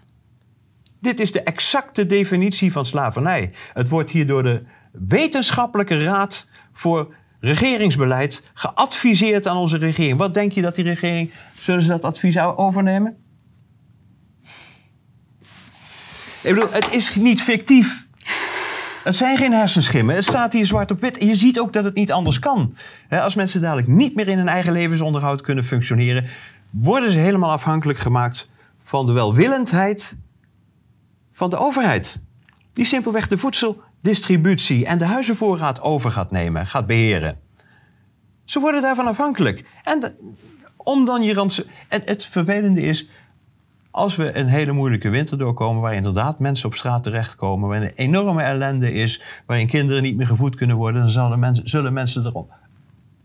[1.00, 3.52] Dit is de exacte definitie van slavernij.
[3.74, 10.18] Het wordt hier door de Wetenschappelijke Raad voor Regeringsbeleid geadviseerd aan onze regering.
[10.18, 13.18] Wat denk je dat die regering, zullen ze dat advies overnemen?
[16.44, 18.05] Ik bedoel, het is niet fictief.
[19.06, 20.16] Het zijn geen hersenschimmen.
[20.16, 21.24] Het staat hier zwart op wit.
[21.24, 22.76] Je ziet ook dat het niet anders kan.
[23.10, 26.26] Als mensen dadelijk niet meer in hun eigen levensonderhoud kunnen functioneren,
[26.70, 28.50] worden ze helemaal afhankelijk gemaakt
[28.80, 30.18] van de welwillendheid
[31.32, 32.20] van de overheid.
[32.74, 37.40] Die simpelweg de voedseldistributie en de huizenvoorraad over gaat nemen, gaat beheren.
[38.46, 39.66] Ze worden daarvan afhankelijk.
[39.84, 40.16] En
[40.76, 43.10] om dan je het vervelende is,
[43.96, 47.92] als we een hele moeilijke winter doorkomen, waar inderdaad mensen op straat terechtkomen, waar een
[47.96, 52.26] enorme ellende is, waarin kinderen niet meer gevoed kunnen worden, dan zullen mensen, zullen mensen
[52.26, 52.48] erom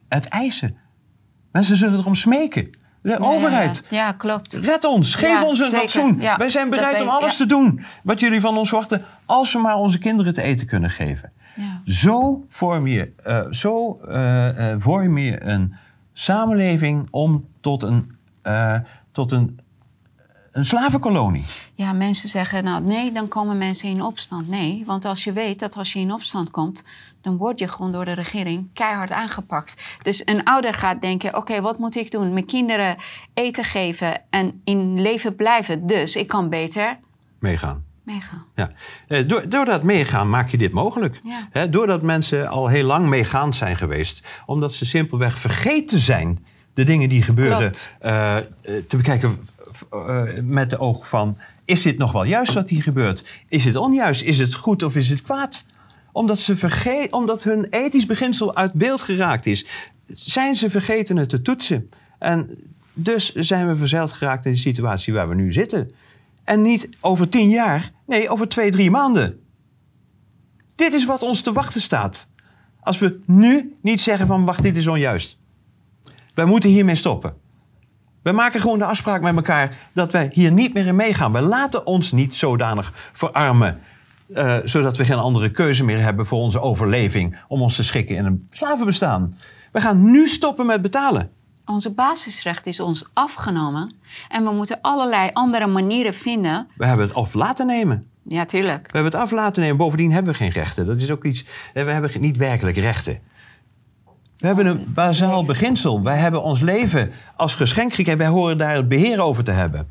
[0.09, 0.77] het eisen.
[1.53, 2.71] Mensen zullen erom smeken.
[3.03, 3.85] De overheid.
[3.91, 4.53] Ja, klopt.
[4.53, 5.14] Red ons.
[5.14, 6.21] Geef ons een ratsoen.
[6.37, 9.77] Wij zijn bereid om alles te doen wat jullie van ons verwachten, als we maar
[9.77, 11.33] onze kinderen te eten kunnen geven.
[11.85, 15.75] Zo vorm je, uh, zo, uh, uh, vorm je een
[16.12, 18.16] samenleving om tot een,
[19.12, 19.59] tot een
[20.53, 21.44] een slavenkolonie.
[21.74, 24.48] Ja, mensen zeggen, nou nee, dan komen mensen in opstand.
[24.48, 26.84] Nee, want als je weet dat als je in opstand komt,
[27.22, 29.76] dan word je gewoon door de regering keihard aangepakt.
[30.03, 32.32] Dus een ouder gaat denken, oké, wat moet ik doen?
[32.32, 32.96] Mijn kinderen
[33.34, 35.86] eten geven en in leven blijven.
[35.86, 36.98] Dus ik kan beter...
[37.38, 37.84] Meegaan.
[38.03, 38.46] Meegaan.
[38.55, 38.70] Ja.
[39.09, 41.20] Eh, door, door dat meegaan maak je dit mogelijk.
[41.53, 41.66] Ja.
[41.66, 44.26] doordat mensen al heel lang meegaand zijn geweest.
[44.46, 46.44] Omdat ze simpelweg vergeten zijn
[46.74, 47.72] de dingen die gebeuren
[48.03, 49.48] uh, te bekijken
[49.95, 53.43] uh, met de oog van: is dit nog wel juist wat hier gebeurt?
[53.49, 54.22] Is het onjuist?
[54.22, 55.64] Is het goed of is het kwaad?
[56.12, 59.66] Omdat, ze verge omdat hun ethisch beginsel uit beeld geraakt is,
[60.07, 61.91] zijn ze vergeten het te toetsen.
[62.18, 62.59] En
[62.93, 65.91] dus zijn we verzeild geraakt in de situatie waar we nu zitten.
[66.45, 69.41] En niet over tien jaar, nee, over twee, drie maanden.
[70.74, 72.28] Dit is wat ons te wachten staat.
[72.81, 75.39] Als we nu niet zeggen van wacht, dit is onjuist.
[76.35, 77.35] Wij moeten hiermee stoppen.
[78.23, 81.33] We maken gewoon de afspraak met elkaar dat wij hier niet meer in meegaan.
[81.33, 83.81] We laten ons niet zodanig verarmen.
[84.35, 87.37] Uh, zodat we geen andere keuze meer hebben voor onze overleving.
[87.49, 89.39] Om ons te schikken in een slavenbestaan.
[89.73, 91.31] We gaan nu stoppen met betalen.
[91.64, 93.93] Onze basisrecht is ons afgenomen.
[94.29, 96.68] En we moeten allerlei andere manieren vinden.
[96.77, 98.07] We hebben het af laten nemen.
[98.23, 98.87] Ja, tuurlijk.
[98.87, 99.77] We hebben het af laten nemen.
[99.77, 100.87] Bovendien hebben we geen rechten.
[100.87, 101.45] Dat is ook iets.
[101.75, 103.18] We hebben niet werkelijk rechten.
[104.41, 106.03] We hebben een bazaal beginsel.
[106.03, 108.18] Wij hebben ons leven als geschenk gekregen.
[108.18, 109.88] Wij horen daar het beheer over te hebben.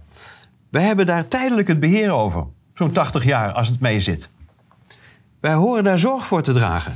[0.69, 2.47] Wij hebben daar tijdelijk het beheer over.
[2.73, 4.31] Zo'n 80 jaar als het mee zit.
[5.39, 6.95] Wij horen daar zorg voor te dragen.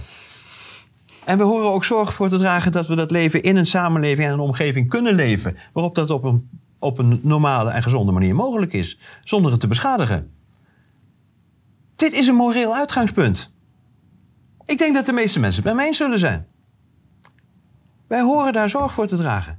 [1.25, 4.27] En we horen ook zorg voor te dragen dat we dat leven in een samenleving
[4.27, 5.57] en een omgeving kunnen leven.
[5.73, 6.49] Waarop dat op een,
[6.79, 8.99] op een normale en gezonde manier mogelijk is.
[9.23, 10.31] Zonder het te beschadigen.
[11.95, 13.53] Dit is een moreel uitgangspunt.
[14.65, 16.47] Ik denk dat de meeste mensen het bij mij eens zullen zijn.
[18.13, 19.57] Wij horen daar zorg voor te dragen.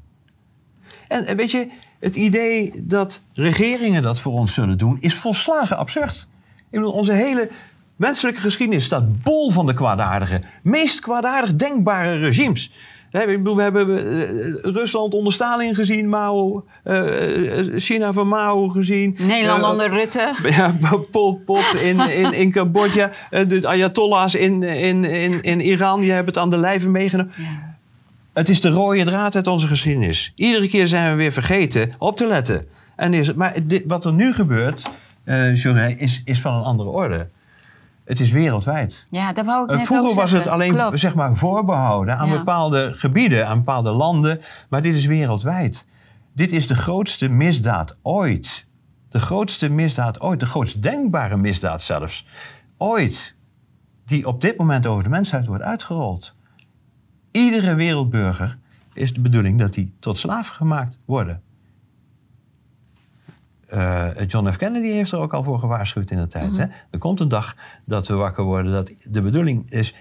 [1.09, 1.69] En weet je,
[2.01, 6.29] het idee dat regeringen dat voor ons zullen doen, is volslagen absurd.
[6.57, 7.51] Ik bedoel, onze hele
[7.97, 12.73] menselijke geschiedenis staat bol van de kwaadaardige, meest kwaadaardig denkbare regimes.
[13.11, 19.17] Ik bedoel, we hebben eh, Rusland onder Stalin gezien, Mao, uh, China van Mao gezien.
[19.19, 20.35] Nederland uh, onder Rutte.
[20.49, 20.75] Ja,
[21.11, 23.11] Pol Pot in, in, in Cambodja.
[23.31, 27.33] de Ayatollahs in, in, in, in Iran, die hebben het aan de lijve meegenomen.
[27.37, 27.74] Ja.
[28.35, 30.33] Het is de rode draad uit onze geschiedenis.
[30.35, 32.65] Iedere keer zijn we weer vergeten op te letten.
[32.97, 34.83] En is het, maar dit, wat er nu gebeurt,
[35.25, 37.29] uh, is, is van een andere orde.
[38.05, 39.07] Het is wereldwijd.
[39.09, 42.91] Ja, dat wou ik eh, net Vroeger was het alleen zeg maar, voorbehouden aan bepaalde
[42.95, 44.41] gebieden, aan bepaalde landen.
[44.69, 45.87] Maar dit is wereldwijd.
[46.35, 48.67] Dit is de grootste misdaad ooit.
[49.09, 50.41] De grootste misdaad ooit.
[50.41, 52.27] De grootst denkbare misdaad zelfs.
[52.79, 53.35] Ooit.
[54.05, 56.35] Die op dit moment over de mensheid wordt uitgerold
[57.35, 58.59] iedere wereldburger
[58.93, 61.43] is de bedoeling dat die tot slaaf gemaakt worden.
[63.75, 64.57] Uh, John F.
[64.57, 66.51] Kennedy heeft er ook al voor gewaarschuwd in de tijd.
[66.51, 66.61] Mhm.
[66.61, 66.67] hè?
[66.91, 69.95] Er komt een dag dat we wakker worden dat de bedoeling is.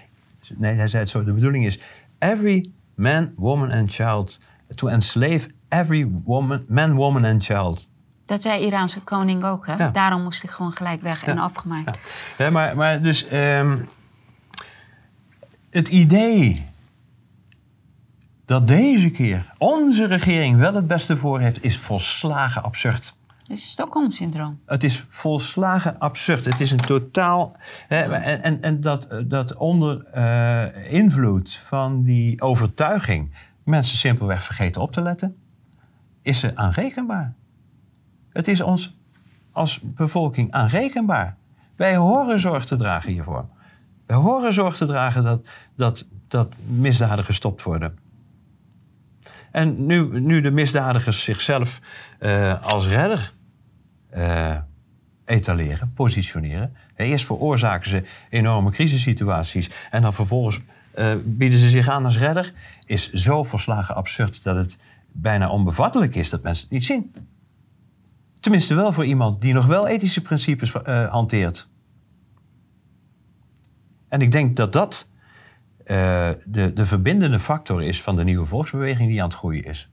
[0.54, 1.78] Nee, hij zei het zo: de bedoeling is.
[2.18, 4.40] Every man, woman and child.
[4.74, 7.90] To enslave every woman, man, woman and child.
[8.26, 9.66] Dat zei Iraanse koning ook.
[9.66, 9.90] Hè?
[9.90, 11.98] Daarom moest hij gewoon gelijk weg en afgemaakt.
[12.38, 12.50] Ja.
[12.50, 13.32] maar, maar dus.
[13.32, 13.88] Um,
[15.70, 16.66] het idee
[18.44, 23.14] dat deze keer onze regering wel het beste voor heeft, is volslagen absurd.
[23.38, 24.60] Het is Stockholm-syndroom.
[24.66, 26.44] Het is volslagen absurd.
[26.44, 27.56] Het is een totaal.
[27.88, 33.30] Hè, en, en, en dat, dat onder uh, invloed van die overtuiging
[33.64, 35.36] mensen simpelweg vergeten op te letten,
[36.22, 37.34] is ze aanrekenbaar.
[38.32, 38.96] Het is ons
[39.52, 41.36] als bevolking aanrekenbaar.
[41.76, 43.46] Wij horen zorg te dragen hiervoor.
[44.06, 47.98] Wij horen zorg te dragen dat, dat, dat misdaden gestopt worden.
[49.54, 51.80] En nu, nu de misdadigers zichzelf
[52.20, 53.32] uh, als redder
[54.16, 54.56] uh,
[55.24, 56.76] etaleren, positioneren.
[56.96, 60.60] Eerst veroorzaken ze enorme crisissituaties en dan vervolgens
[61.24, 62.52] bieden ze zich aan als redder.
[62.86, 64.78] Is zo volslagen absurd dat het
[65.12, 67.14] bijna onbevattelijk is dat mensen het niet zien.
[68.40, 70.72] Tenminste wel voor iemand die nog wel ethische principes
[71.08, 71.68] hanteert.
[74.08, 75.06] En ik denk dat dat
[75.86, 79.88] uh, de, de verbindende factor is van de nieuwe volksbeweging die aan het groeien is.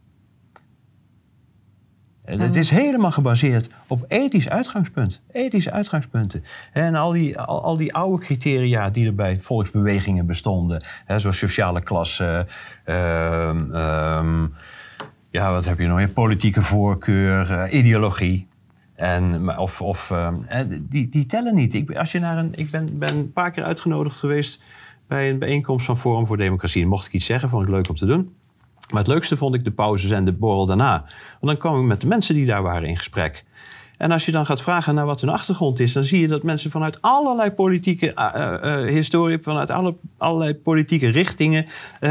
[2.26, 5.22] En het is helemaal gebaseerd op ethisch uitgangspunt.
[5.32, 6.44] Ethische uitgangspunten.
[6.74, 10.84] En al die, al, al die oude criteria die er bij volksbewegingen bestonden.
[11.06, 12.48] Hè, zoals sociale klasse.
[12.86, 13.54] Uh,
[15.30, 16.10] ja, wat heb je nog meer?
[16.10, 18.48] Politieke voorkeur, uh, ideologie.
[18.96, 20.36] En, of, of, ehm,
[20.82, 21.74] die, die tellen niet.
[21.74, 24.62] Ik, als je naar een, ik ben, ben een paar keer uitgenodigd geweest
[25.12, 26.82] bij een bijeenkomst van Forum voor Democratie.
[26.82, 28.34] En mocht ik iets zeggen, vond ik leuk om te doen.
[28.90, 31.00] Maar het leukste vond ik de pauzes en de borrel daarna.
[31.40, 33.44] Want dan kwam ik met de mensen die daar waren in gesprek.
[33.98, 36.44] En als je dan gaat vragen naar wat hun achtergrond is, dan zie je dat
[36.44, 41.66] mensen vanuit allerlei politieke uh, uh, historie, vanuit alle, allerlei politieke richtingen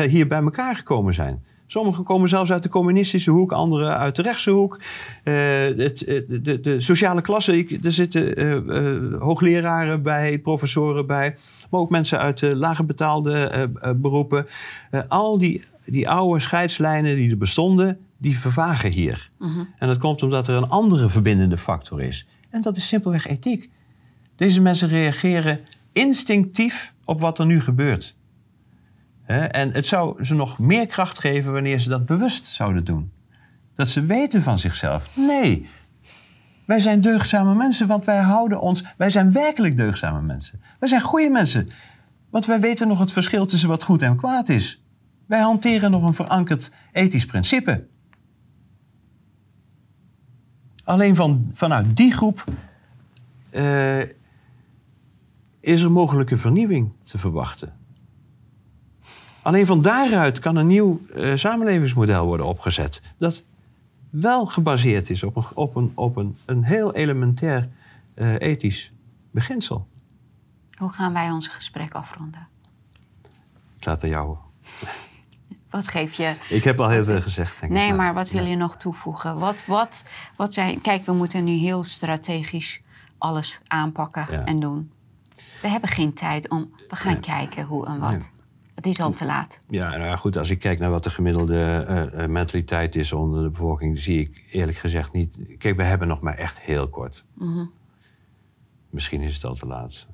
[0.09, 1.44] hier bij elkaar gekomen zijn.
[1.71, 4.81] Sommigen komen zelfs uit de communistische hoek, anderen uit de rechtse hoek.
[5.25, 5.35] Uh,
[5.77, 5.99] het,
[6.29, 11.37] de, de, sociale klasse, er zitten uh, hoogleraren bij, professoren bij,
[11.71, 14.47] maar ook mensen uit de lager betaalde beroepen.
[15.09, 19.31] al die, die oude scheidslijnen die er bestonden, die vervagen hier.
[19.39, 19.64] Mhm.
[19.79, 22.27] En dat komt omdat er een andere verbindende factor is.
[22.49, 23.71] En dat is simpelweg ethiek.
[24.37, 25.61] Deze mensen reageren
[25.93, 28.14] instinctief op wat er nu gebeurt.
[29.31, 33.12] En het zou ze nog meer kracht geven wanneer ze dat bewust zouden doen.
[33.74, 35.11] Dat ze weten van zichzelf.
[35.16, 35.68] Nee,
[36.64, 38.85] wij zijn deugdzame mensen, want wij houden ons.
[38.97, 40.61] Wij zijn werkelijk deugdzame mensen.
[40.78, 41.68] Wij zijn goede mensen,
[42.31, 44.83] want wij weten nog het verschil tussen wat goed en kwaad is.
[45.26, 47.87] Wij hanteren nog een verankerd ethisch principe.
[50.85, 52.45] Alleen van, vanuit die groep
[53.51, 53.99] uh,
[55.61, 57.80] is er mogelijke vernieuwing te verwachten.
[59.43, 63.03] Alleen van daaruit kan een nieuw uh, samenlevingsmodel worden opgezet.
[63.18, 63.43] Dat
[64.11, 67.68] wel gebaseerd is op een, op een, op een, een heel elementair
[68.14, 68.93] uh, ethisch
[69.30, 69.88] beginsel.
[70.76, 72.49] Hoe gaan wij ons gesprek afronden?
[73.78, 74.36] Ik laat het jou.
[75.70, 76.34] Wat geef je?
[76.49, 77.61] Ik heb al heel veel gezegd.
[77.61, 79.38] Denk nee, ik, maar, maar wat wil je nog toevoegen?
[79.38, 80.05] Wat, wat,
[80.36, 80.80] wat zijn.
[80.80, 82.80] Kijk, we moeten nu heel strategisch
[83.18, 84.93] alles aanpakken en doen.
[85.62, 86.74] We hebben geen tijd om.
[86.88, 88.30] We gaan kijken hoe en wat.
[88.81, 89.59] Het is al te laat.
[89.68, 93.51] Ja, nou goed, als ik kijk naar wat de gemiddelde uh, mentaliteit is onder de
[93.51, 95.37] bevolking, zie ik eerlijk gezegd niet.
[95.59, 97.24] Kijk, we hebben nog maar echt heel kort.
[97.35, 97.64] Mhm.
[98.91, 100.07] Misschien is het al te laat.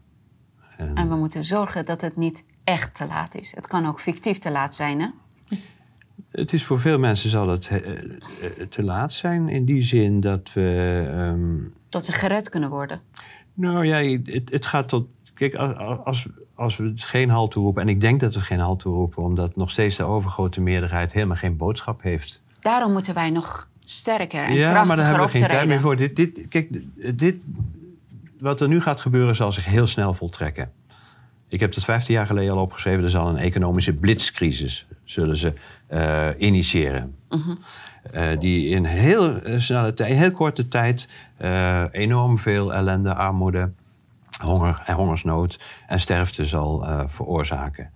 [0.76, 0.94] En...
[0.94, 1.08] en...
[1.08, 3.54] we moeten zorgen dat het niet echt te laat is.
[3.54, 5.08] Het kan ook fictief te laat zijn, hè?
[6.30, 7.80] Het is voor veel mensen zal het uh,
[8.68, 11.06] te laat zijn in die zin dat we.
[11.10, 11.74] Um...
[11.88, 13.00] Dat ze gered kunnen worden.
[13.54, 15.08] Nou ja, het, het gaat tot.
[15.36, 15.54] Kijk,
[16.04, 19.56] als, als we geen halt toeroepen, en ik denk dat we geen halt toeroepen, omdat
[19.56, 22.42] nog steeds de overgrote meerderheid helemaal geen boodschap heeft.
[22.60, 25.80] Daarom moeten wij nog sterker en ja, krachtiger maar daar hebben we geen tijd meer
[25.80, 25.96] voor.
[25.96, 26.68] Dit, dit, kijk,
[27.18, 27.36] dit,
[28.38, 30.70] wat er nu gaat gebeuren zal zich heel snel voltrekken.
[31.48, 33.04] Ik heb het 15 jaar geleden al opgeschreven.
[33.04, 35.52] Er zal een economische blitzcrisis zullen ze
[35.92, 37.14] uh, initiëren.
[37.30, 37.42] Uh
[38.38, 41.08] die in heel, snelle tijd, heel korte tijd
[41.90, 43.70] enorm veel ellende, armoede,
[44.42, 47.90] honger en hongersnood en sterfte zal veroorzaken.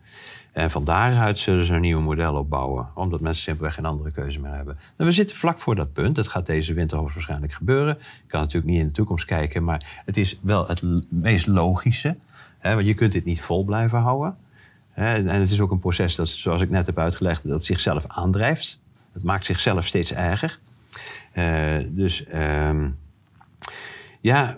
[0.52, 4.40] En van daaruit zullen ze een nieuw model opbouwen, omdat mensen simpelweg geen andere keuze
[4.40, 4.74] meer hebben.
[4.74, 6.16] Nou, we zitten vlak voor dat punt.
[6.16, 7.96] Dat gaat deze winter hoogstwaarschijnlijk gebeuren.
[7.98, 12.16] Ik kan natuurlijk niet in de toekomst kijken, maar het is wel het meest logische.
[12.58, 14.36] Hè, want je kunt dit niet vol blijven houden.
[14.94, 18.80] En het is ook een proces dat, zoals ik net heb uitgelegd, dat zichzelf aandrijft.
[19.12, 20.58] Het maakt zichzelf steeds erger.
[21.34, 22.70] Uh, dus uh,
[24.20, 24.56] ja,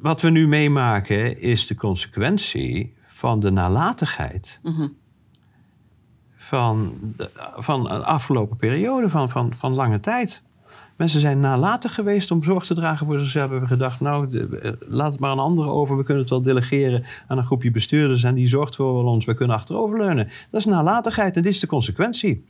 [0.00, 4.60] wat we nu meemaken is de consequentie van de nalatigheid.
[4.62, 4.96] Mm -hmm.
[6.36, 10.42] van, de, van een afgelopen periode van, van, van lange tijd.
[10.96, 13.50] Mensen zijn nalatig geweest om zorg te dragen voor zichzelf.
[13.50, 15.96] Hebben gedacht, nou, eh, laat het maar aan anderen over.
[15.96, 19.24] We kunnen het wel delegeren aan een groepje bestuurders en die zorgt voor ons.
[19.24, 20.28] We kunnen achteroverleunen.
[20.50, 22.44] Dat is nalatigheid en dit is de consequentie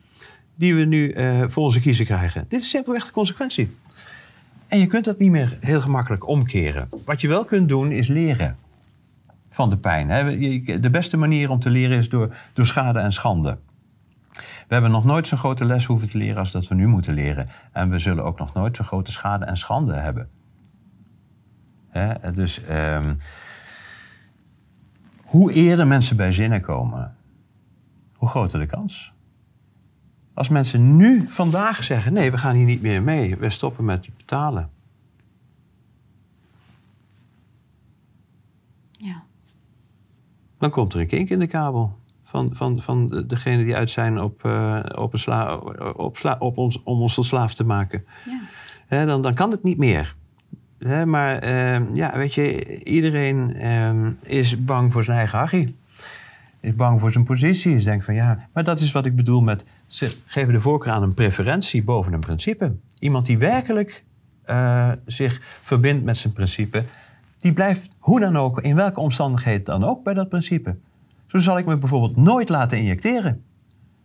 [0.55, 2.45] die we nu uh, voor onze kiezer krijgen.
[2.49, 3.71] Dit is simpelweg de consequentie.
[4.69, 6.89] En je kunt dat niet meer heel gemakkelijk omkeren.
[7.05, 8.57] Wat je wel kunt doen is leren
[9.49, 10.09] van de pijn.
[10.81, 13.59] De beste manier om te leren is door, door schade en schande.
[14.33, 17.15] We hebben nog nooit zo'n grote les hoeven te leren als dat we nu moeten
[17.15, 17.49] leren.
[17.73, 20.29] En we zullen ook nog nooit zo'n grote schade en schande hebben.
[22.35, 23.19] Dus um,
[25.25, 27.17] hoe eerder mensen bij zinnen komen,
[28.13, 29.13] hoe groter de kans.
[30.39, 34.09] Als mensen nu vandaag zeggen: nee, we gaan hier niet meer mee, we stoppen met
[34.17, 34.71] betalen.
[38.93, 39.23] Ja.
[40.59, 44.21] Dan komt er een kink in de kabel van, van, van degene die uit zijn
[44.21, 45.57] op, uh, op, een sla,
[45.97, 48.05] op, sla, op ons, om ons tot slaaf te maken.
[48.89, 49.05] Ja.
[49.05, 50.15] dan, dan kan het niet meer.
[51.05, 55.77] maar uh, ja, weet je, iedereen uh, is bang voor zijn eigen hachie.
[56.61, 57.75] Is bang voor zijn positie.
[57.75, 59.65] Is denkt van ja, maar dat is wat ik bedoel met...
[59.89, 62.77] ze geven de voorkeur aan een preferentie boven een principe.
[62.99, 64.05] Iemand die werkelijk
[64.47, 66.85] uh, zich verbindt met zijn principe...
[67.41, 70.77] die blijft hoe dan ook, in welke omstandigheden dan ook, bij dat principe.
[71.27, 73.45] Zo zal ik me bijvoorbeeld nooit laten injecteren.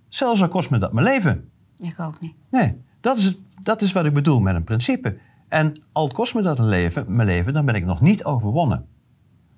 [0.09, 1.49] Zelfs al kost me dat mijn leven.
[1.77, 2.33] Ik ook niet.
[2.49, 5.17] Nee, dat is, het, dat is wat ik bedoel met een principe.
[5.47, 8.85] En al kost me dat een leven, mijn leven, dan ben ik nog niet overwonnen.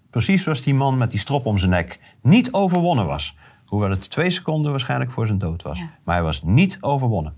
[0.10, 3.38] Precies zoals die man met die strop om zijn nek niet overwonnen was.
[3.76, 5.80] Hoewel het twee seconden waarschijnlijk voor zijn dood was.
[6.04, 7.36] Maar hij was niet overwonnen.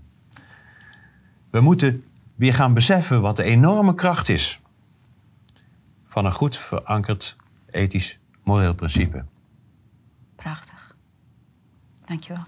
[1.50, 4.60] We moeten weer gaan beseffen wat de enorme kracht is
[6.06, 7.36] van een goed verankerd
[7.70, 9.24] ethisch moreel principe.
[10.36, 10.96] Prachtig.
[12.04, 12.44] Dankjewel.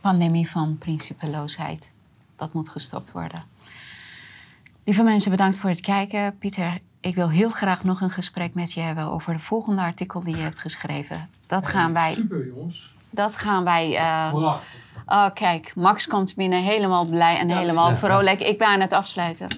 [0.00, 1.92] Pandemie van principeloosheid.
[2.36, 3.42] Dat moet gestopt worden.
[4.84, 6.38] Lieve mensen, bedankt voor het kijken.
[6.38, 10.20] Pieter, ik wil heel graag nog een gesprek met je hebben over de volgende artikel
[10.20, 11.30] die je hebt geschreven.
[11.46, 12.14] Dat gaan wij.
[12.14, 12.94] Super, jongens.
[13.10, 14.00] Dat gaan wij.
[14.00, 14.54] Uh...
[15.06, 18.40] Oh, kijk, Max komt binnen helemaal blij en helemaal vrolijk.
[18.40, 19.48] Ik ben aan het afsluiten.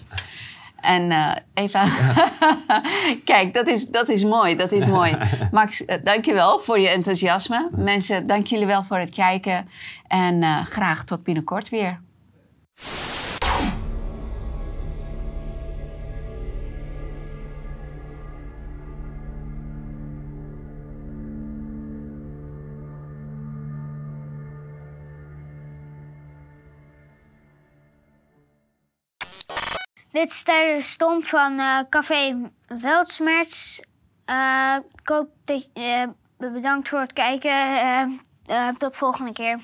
[0.81, 1.87] En uh, Eva,
[3.25, 5.17] kijk, dat is, dat is mooi, dat is mooi.
[5.51, 7.69] Max, uh, dankjewel voor je enthousiasme.
[7.73, 9.69] Mensen, dank jullie wel voor het kijken.
[10.07, 11.99] En uh, graag tot binnenkort weer.
[30.23, 33.81] Dit is tijdens Stomp van uh, Café Weltsmerts.
[34.27, 38.21] Uh, ik hoop dat je bedankt voor het kijken.
[38.79, 39.61] tot volgende keer.